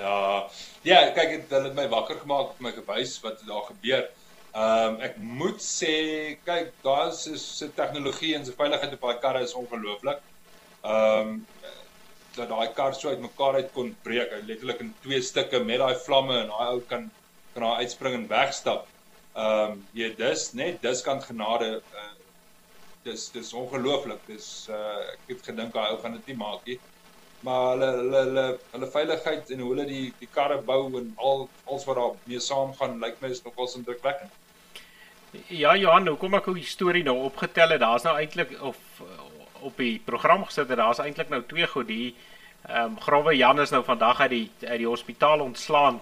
[0.05, 0.49] ja.
[0.83, 4.09] Ja, kyk hulle het my wakker gemaak, my gewys wat daar gebeur.
[4.55, 9.21] Ehm um, ek moet sê, kyk, daar is se tegnologie en se veiligheid op daai
[9.21, 10.25] karre is ongelooflik.
[10.83, 11.47] Ehm um,
[12.37, 15.97] dat daai kar so uitmekaar uit kon breek, hy letterlik in twee stukke met daai
[16.07, 17.11] vlamme en daai ou kan
[17.55, 18.87] kan daar uitspring en wegstap.
[19.35, 22.09] Ehm um, jy dis net dis kan genade uh,
[23.05, 24.23] dis dis ongelooflik.
[24.27, 26.81] Dis uh, ek het gedink daai ou gaan dit nie maak nie
[27.41, 31.47] maar hulle hulle hulle hulle veiligheid en hoe hulle die die karre bou en al
[31.65, 34.33] alles wat daar mee saamgaan lyk my is nogal indrukwekkend.
[35.49, 38.81] Ja Johan, hoekom ek die storie nou opgetel het, daar's nou eintlik of
[39.61, 42.15] op die program gesit het, daar's eintlik nou twee goed die
[42.69, 46.01] ehm um, Grawe Jan is nou vandag uit die uit die hospitaal ontslaan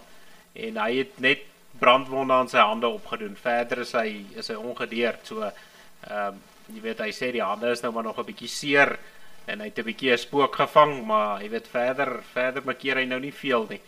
[0.53, 1.45] en hy het net
[1.79, 3.37] brandwonde aan sy hande opgedoen.
[3.39, 5.27] Verder is hy is hy ongedeerd.
[5.27, 8.49] So ehm um, jy weet hy sê die hande is nou maar nog 'n bietjie
[8.49, 8.99] seer
[9.47, 13.05] en hy het 'n bietjie 'n spook gevang, maar jy weet verder verder makkeer hy
[13.05, 13.81] nou nie veel nie.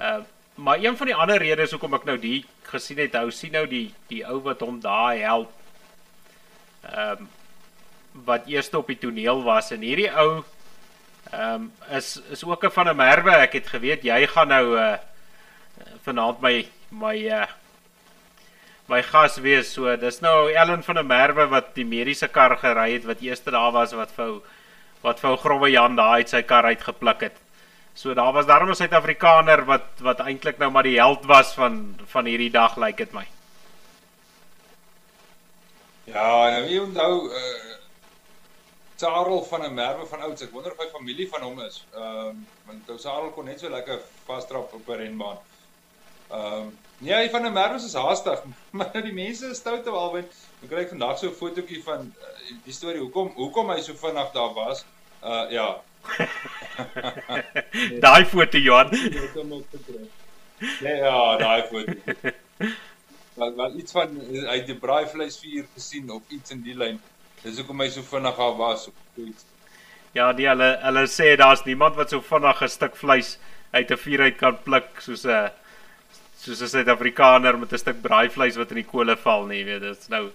[0.00, 0.22] Uh
[0.56, 3.66] maar een van die ander redes hoekom ek nou die gesien het, hou sien nou
[3.66, 5.52] die die ou wat hom daai help.
[6.82, 7.28] Ehm um,
[8.24, 10.44] wat eers op die toneel was en hierdie ou
[11.32, 13.30] ehm um, is is ook 'n van 'n merwe.
[13.30, 14.96] Ek het geweet jy gaan nou uh
[16.04, 17.46] vanaand my my uh
[18.88, 19.72] my gas wees.
[19.72, 23.42] So dis nou Ellen van der Merwe wat die mediese kar gery het wat eers
[23.42, 24.40] daar was wat vir
[25.02, 27.36] wat vir Growe Jan daai uit sy kar uitgepluk het.
[27.94, 31.98] So daar was daarom 'n Suid-Afrikaner wat wat eintlik nou maar die held was van
[32.06, 33.26] van hierdie dag lyk like dit my.
[36.04, 37.75] Ja, nou jy onthou uh
[38.96, 40.42] Charles van 'n Merwe van ouds.
[40.42, 41.84] Ek wonder of hy familie van hom is.
[41.94, 45.38] Ehm um, want ou Charles kon net so lekker vasdrap op 'n renbaan.
[46.30, 48.42] Ehm um, nee, hy van 'n Merwe is haastig,
[48.76, 50.28] maar nou die mense is stout alwen.
[50.62, 54.32] Ek kry vandag so 'n fotootjie van uh, die storie hoekom hoekom hy so vinnig
[54.32, 54.84] daar was.
[55.26, 55.82] Uh ja.
[58.04, 58.90] daai foto Johan.
[60.80, 61.92] nee, ja, daai foto.
[63.34, 64.14] Wat wat iets van
[64.50, 67.00] hy die braaivleisvuur gesien of iets in die lyn.
[67.42, 69.44] Dis hoekom hy so vinnig af was op iets.
[70.16, 73.38] Ja, die hulle hulle sê daar's niemand wat so vinnig 'n stuk vleis
[73.72, 75.50] uit 'n vuur uit kan pluk soos 'n
[76.40, 79.88] soos 'n Suid-Afrikaner met 'n stuk braaivleis wat in die kole val nie, weet jy.
[79.88, 80.30] Dis nou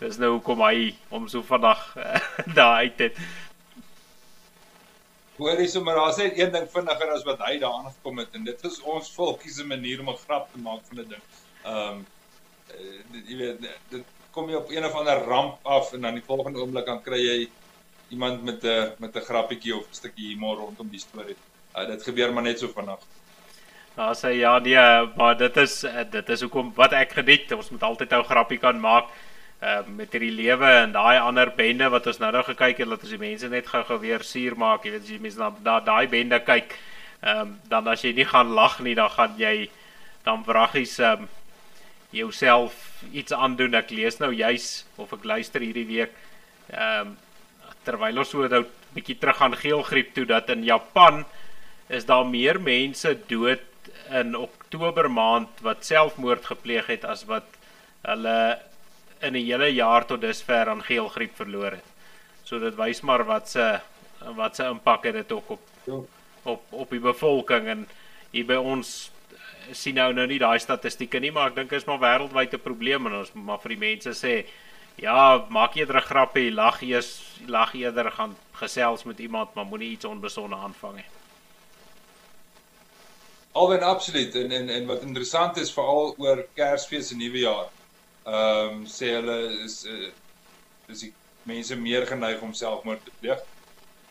[0.00, 1.80] dis nou hoekom hy hom so vinnig
[2.58, 3.16] daar uit het.
[5.38, 8.44] Hoor jy sommer daar sê een ding vinniger as wat hy daaraan gekom het en
[8.44, 11.24] dit is ons volkie se manier om 'n grap te maak van 'n ding.
[11.64, 12.06] Ehm um,
[13.28, 16.58] jy weet dit kom jy op een of ander ramp af en dan die volgende
[16.58, 17.48] oomblik dan kry jy
[18.12, 21.36] iemand met 'n met 'n grappietjie of 'n stukkie humor rondom die storie.
[21.76, 23.00] Uh, dit gebeur maar net so vinnig.
[23.96, 27.52] Nou sê ja, nee, maar dit is dit is hoekom wat ek geniet.
[27.52, 29.04] Ons moet altyd ou grappie kan maak
[29.62, 33.02] uh, met hierdie lewe en daai ander bende wat ons nou nou gekyk het dat
[33.02, 34.84] ons die mense net gou-gou weer suur maak.
[34.84, 36.78] Jy weet as jy mense na daai bende kyk,
[37.22, 39.70] ehm um, dan as jy nie gaan lag nie, dan gaan jy
[40.24, 41.28] dan wraggies ehm um,
[42.12, 43.74] jouself iets aandoen.
[43.74, 46.16] Ek lees nou juis of ek luister hierdie week
[46.70, 47.16] ehm um,
[47.82, 51.24] terwyl ons so nou 'n bietjie terug aan geelgriep toe dat in Japan
[51.88, 53.64] is daar meer mense dood
[54.10, 57.58] in Oktober maand wat selfmoord gepleeg het as wat
[58.06, 58.58] hulle
[59.20, 61.88] in 'n hele jaar tot dusver aan geelgriep verloor het.
[62.44, 63.80] So dit wys maar wat se
[64.36, 65.98] wat se impak het dit ook op ja.
[66.42, 67.88] op op die bevolking en
[68.30, 69.10] hier by ons
[69.72, 73.06] sien nou nou nie daai statistieke nie, maar ek dink is maar wêreldwyd 'n probleem
[73.06, 74.44] en ons maar vir die mense sê
[74.96, 79.90] ja, maak eerder 'n grappie, lag eers, lag eerder gaan gesels met iemand, maar moenie
[79.90, 81.08] iets onbesonde aanvang nie.
[83.52, 87.68] Alwen absoluut en en en wat interessant is veral oor Kersfees en Nuwejaar.
[88.24, 90.10] Ehm um, sê hulle is uh,
[90.88, 93.42] is die mense meer geneig om selfmoord te pleeg.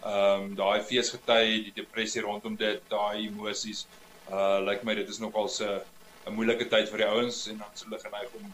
[0.03, 3.85] Ehm um, daai feesgety, die depressie rondom dit, daai emosies
[4.31, 5.81] uh lyk like my dit is nogal 'n
[6.27, 8.53] 'n moeilike tyd vir die ouens en dan hulle geneig om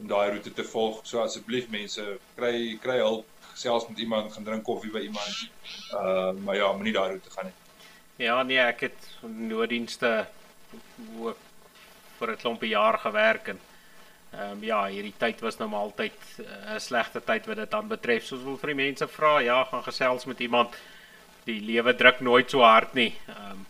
[0.00, 1.00] om daai roete te volg.
[1.02, 2.04] So asseblief mense,
[2.36, 5.48] kry kry hulp, gesels met iemand, gaan drink koffie by iemand.
[5.92, 7.56] Uh maar ja, moenie daai roete gaan nie.
[8.26, 10.26] Ja, nee, ek het nooddienste
[11.18, 11.38] ook
[12.18, 13.60] vir 'n klompie jaar gewerk en
[14.32, 17.70] ehm um, ja, hierdie tyd was nou maar altyd uh, 'n slegte tyd wat dit
[17.70, 18.24] dan betref.
[18.24, 20.74] Soos wil vir die mense vra, ja, gaan gesels met iemand.
[21.44, 23.14] Die lewe druk nooit so hard nie.
[23.28, 23.66] Ehm um,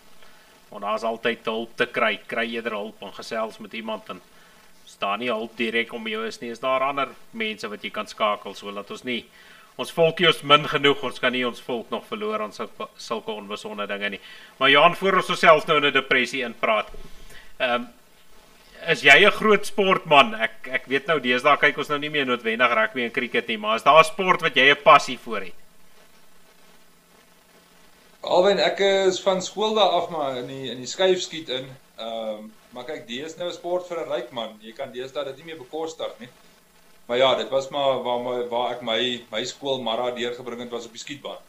[0.68, 2.18] Want daar's altyd hulp te kry.
[2.26, 4.20] Kry eerder hulp en gesels met iemand en
[4.84, 6.50] staan nie hulp direk om jou is nie.
[6.50, 9.24] Is daar ander mense wat jy kan skakel so laat ons nie
[9.78, 11.02] ons volkie is min genoeg.
[11.06, 14.20] Ons kan nie ons volk nog verloor aan sulke onbesonde dinge nie.
[14.58, 16.90] Maar Johan voor ons osself nou in 'n depressie inpraat.
[17.58, 17.88] Ehm um,
[18.86, 20.34] is jy 'n groot sportman?
[20.34, 23.58] Ek ek weet nou deesdae kyk ons nou nie meer noodwendig rugby en cricket nie,
[23.58, 25.67] maar is daar 'n sport wat jy 'n passie vir het?
[28.20, 31.68] Alwen ek is van skool daar af maar in die in die skuifskiet in.
[31.98, 34.58] Ehm um, maar kyk, die is nou 'n sport vir 'n ryk man.
[34.60, 36.28] Jy kan deesdae dit nie meer bekostig nie.
[37.06, 40.70] Maar ja, dit was maar waar my waar ek my my skool Mara deurgebring het
[40.70, 41.40] was op die skietbaan.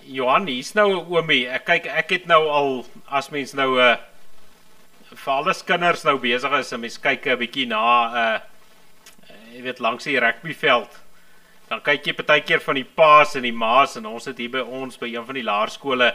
[0.00, 1.48] Johan, hier's nou oomie.
[1.48, 3.96] Ek kyk ek het nou al as mens nou 'n uh,
[5.14, 8.40] vir alles kinders nou besig is, mens kyk 'n bietjie na 'n uh,
[9.54, 11.00] jy weet langs die rugbyveld
[11.70, 14.60] dan kyk jy partykeer van die paas en die maas en ons het hier by
[14.60, 16.10] ons by een van die laerskole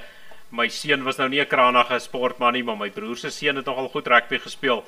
[0.56, 3.66] my seun was nou nie 'n kranige sportman nie maar my broer se seun het
[3.66, 4.84] nogal goed rugby gespeel.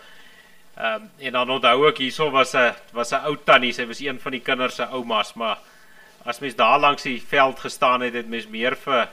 [0.78, 4.00] Ehm um, en dan onthou ek hierso was 'n was 'n ou tannie, sy was
[4.00, 5.58] een van die kinders se oumas, maar
[6.26, 9.08] as mens daar langs die veld gestaan het, het mens meer vir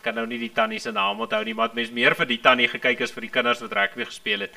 [0.00, 2.68] kan nou nie die tannie se naam onthou nie, maar mens meer vir die tannie
[2.68, 4.52] gekyk as vir die kinders wat rugby gespeel het.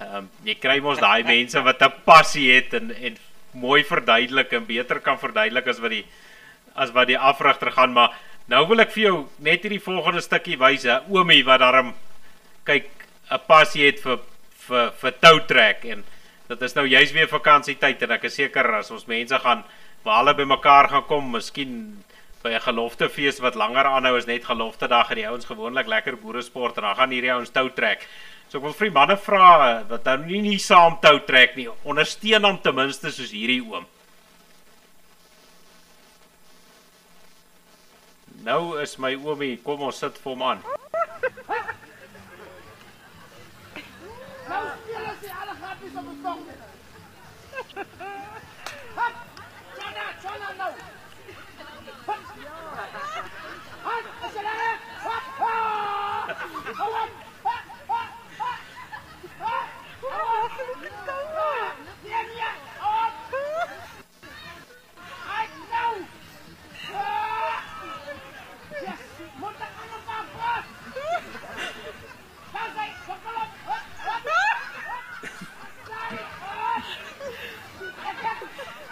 [0.00, 3.16] Ehm um, jy kry mos daai mense wat 'n passie het en en
[3.52, 6.04] mooi verduidelik en beter kan verduidelik as wat die
[6.74, 8.16] as wat die afrigter gaan maar
[8.48, 11.94] nou wil ek vir jou net hierdie volgende stukkie wys hè oomie wat daarom
[12.64, 12.90] kyk
[13.30, 14.20] 'n passie het vir
[14.68, 16.04] vir vir tou trek en
[16.48, 19.64] dit is nou juist weer vakansietyd en ek is seker as ons mense gaan
[20.04, 22.04] waar hulle bymekaar gaan kom miskien
[22.42, 26.16] by 'n geloftefees wat langer aanhou is net gelofte dag en die ouens gewoonlik lekker
[26.16, 28.06] boere sport en dan gaan hierdie ouens tou trek
[28.48, 29.48] So ek wil vir die manne vra
[29.90, 31.68] wat nou nie nie saam tou trek nie.
[31.84, 33.84] Ondersteun hom ten minste soos hierdie oom.
[38.48, 40.64] Nou is my oomie, kom ons sit vir hom aan.
[44.48, 46.40] Nou speel as jy alle grappies op 'n song.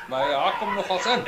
[0.09, 0.37] Maar
[0.87, 1.25] kom nog als in.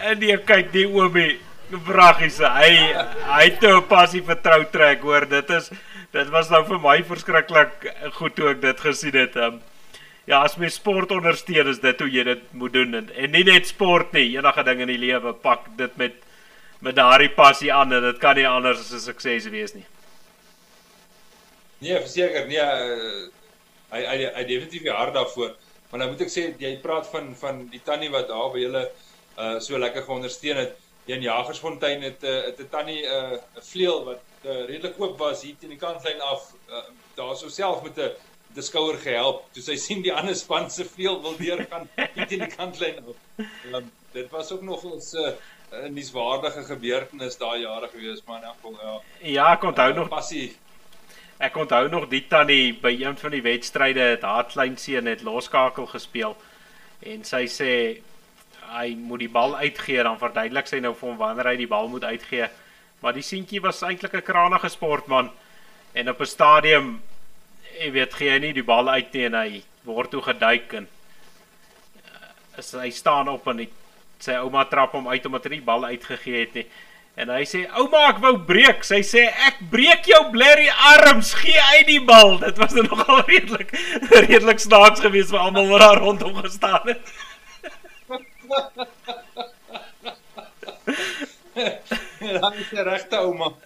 [0.00, 1.38] En die kyk die oomie
[1.86, 2.38] vraggies.
[2.42, 2.70] Hy
[3.30, 5.28] hy het 'n passie vertrou trek hoor.
[5.28, 5.70] Dit is
[6.12, 7.86] dit was nou vir my verskriklik
[8.18, 9.36] goed toe ek dit gesien het.
[9.36, 9.60] Um,
[10.26, 13.44] ja, as mens sport ondersteun is dit hoe jy dit moet doen en, en nie
[13.46, 16.18] net sport nie, enige ding in die lewe pak dit met
[16.80, 19.84] met daardie passie aan en dit kan nie anders as 'n sukses wees nie.
[21.80, 23.28] Nee, verseker, nee, uh,
[23.92, 25.56] hy hy hy definitief hart daarvoor.
[25.90, 28.84] Maar nou moet ek sê jy praat van van die tannie wat daar by julle
[29.38, 30.76] uh so lekker geondersteun het.
[31.06, 35.18] In Jagersfontein het 'n uh, het 'n tannie 'n uh, vleuel wat uh, redelik oop
[35.18, 36.52] was hier teen die kantlyn af.
[36.68, 36.82] Uh,
[37.18, 38.10] daar sou self met 'n
[38.48, 42.26] met 'n skouer gehelp toe sy sien die ander span se vleuel wil deurgaan hier
[42.26, 43.16] teen die kantlyn af.
[43.72, 48.38] Um, dit was ook nog ons 'n uh, 'n nuuswaardige gebeurtenis daai jare gewees, maar
[48.38, 49.00] in elk geval ja.
[49.20, 50.56] Ja, ek onthou uh, nog passie
[51.40, 55.86] Ek onthou nog die tannie by een van die wedstryde het haar kleinseun net loskakel
[55.88, 56.34] gespeel
[57.00, 57.70] en sy sê
[58.74, 61.88] hy moet die bal uitgee dan verduidelik sy nou vir hom wanneer hy die bal
[61.88, 62.50] moet uitgee.
[63.00, 65.30] Maar die seentjie was eintlik 'n krangige sportman
[65.92, 67.02] en op 'n stadium
[67.80, 70.88] jy weet gee hy nie die bal uit nie en hy word toe geduik en
[72.60, 73.68] as hy staan op en die,
[74.20, 76.66] sy ouma trap hom uit omdat hy die bal uitgegee het nie.
[77.20, 78.84] En hy sê ouma ek wou breek.
[78.86, 82.38] Sy sê ek breek jou blerrie arms, gee uit die bal.
[82.42, 83.72] Dit was nou nogal redelik
[84.26, 87.02] redelik snaaks geweest vir almal wat daar rondom gestaan het.
[92.38, 93.52] Dan is 'n regte ouma.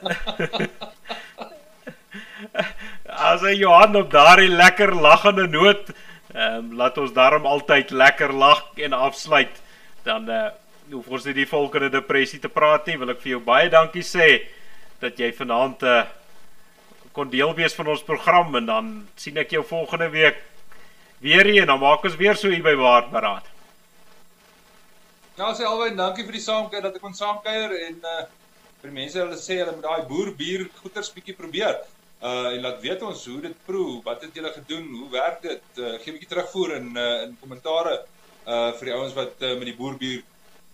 [3.30, 5.90] As hy Johan op daardie lekker lagende noot,
[6.34, 9.62] ehm um, laat ons daarom altyd lekker lag en afsluit.
[10.02, 10.50] Dan eh uh,
[10.92, 12.98] hoef ons nie die volgende depressie te praat nie.
[12.98, 14.48] Wil ek vir jou baie dankie sê
[15.00, 16.04] dat jy vanaand eh uh,
[17.14, 20.40] kon deel wees van ons program en dan sien ek jou volgende week
[21.22, 23.46] weer hier en dan maak ons weer so hier by Waardberaad.
[25.38, 28.24] Ja, sê alweer dankie vir die saamkuier dat ek kon saamkuier en uh
[28.84, 31.78] vir die mense hulle sê hulle moet daai boer bier goeters bietjie probeer.
[32.20, 35.64] Uh en laat weet ons hoe dit proe, wat het julle gedoen, hoe werk dit?
[35.80, 37.96] Uh gee bietjie terugvoer in uh in kommentare
[38.44, 40.22] uh vir die ouens wat uh, met die boerbier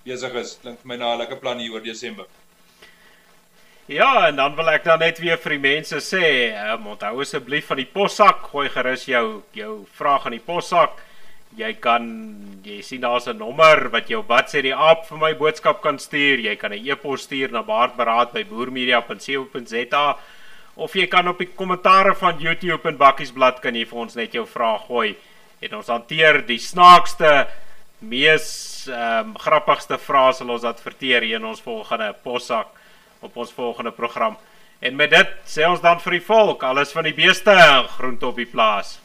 [0.05, 0.57] besig is.
[0.63, 2.27] Klink vir my na 'n lekker plan hier oor Desember.
[3.91, 6.27] Ja, en dan wil ek dan net weer vir die mense sê,
[6.73, 10.99] um, onthou asseblief van die possak, gooi gerus jou jou vraag in die possak.
[11.59, 12.05] Jy kan
[12.63, 15.83] jy sien daar's 'n nommer wat jy op wat sê die app vir my boodskap
[15.83, 16.39] kan stuur.
[16.39, 20.17] Jy kan 'n e-pos stuur na baardberaad@boermedia.co.za
[20.77, 24.33] of jy kan op die kommentare van YouTube en Bakkiesblad kan jy vir ons net
[24.33, 25.17] jou vraag gooi
[25.61, 27.47] en ons hanteer die snaakste
[28.01, 32.67] mees ehm um, grappigste vrae sal ons adverteer in ons volgende possak
[33.21, 34.37] op ons volgende program.
[34.81, 37.53] En met dit sê ons dan vir die volk, alles van die beeste
[37.99, 38.99] groente op die plaas.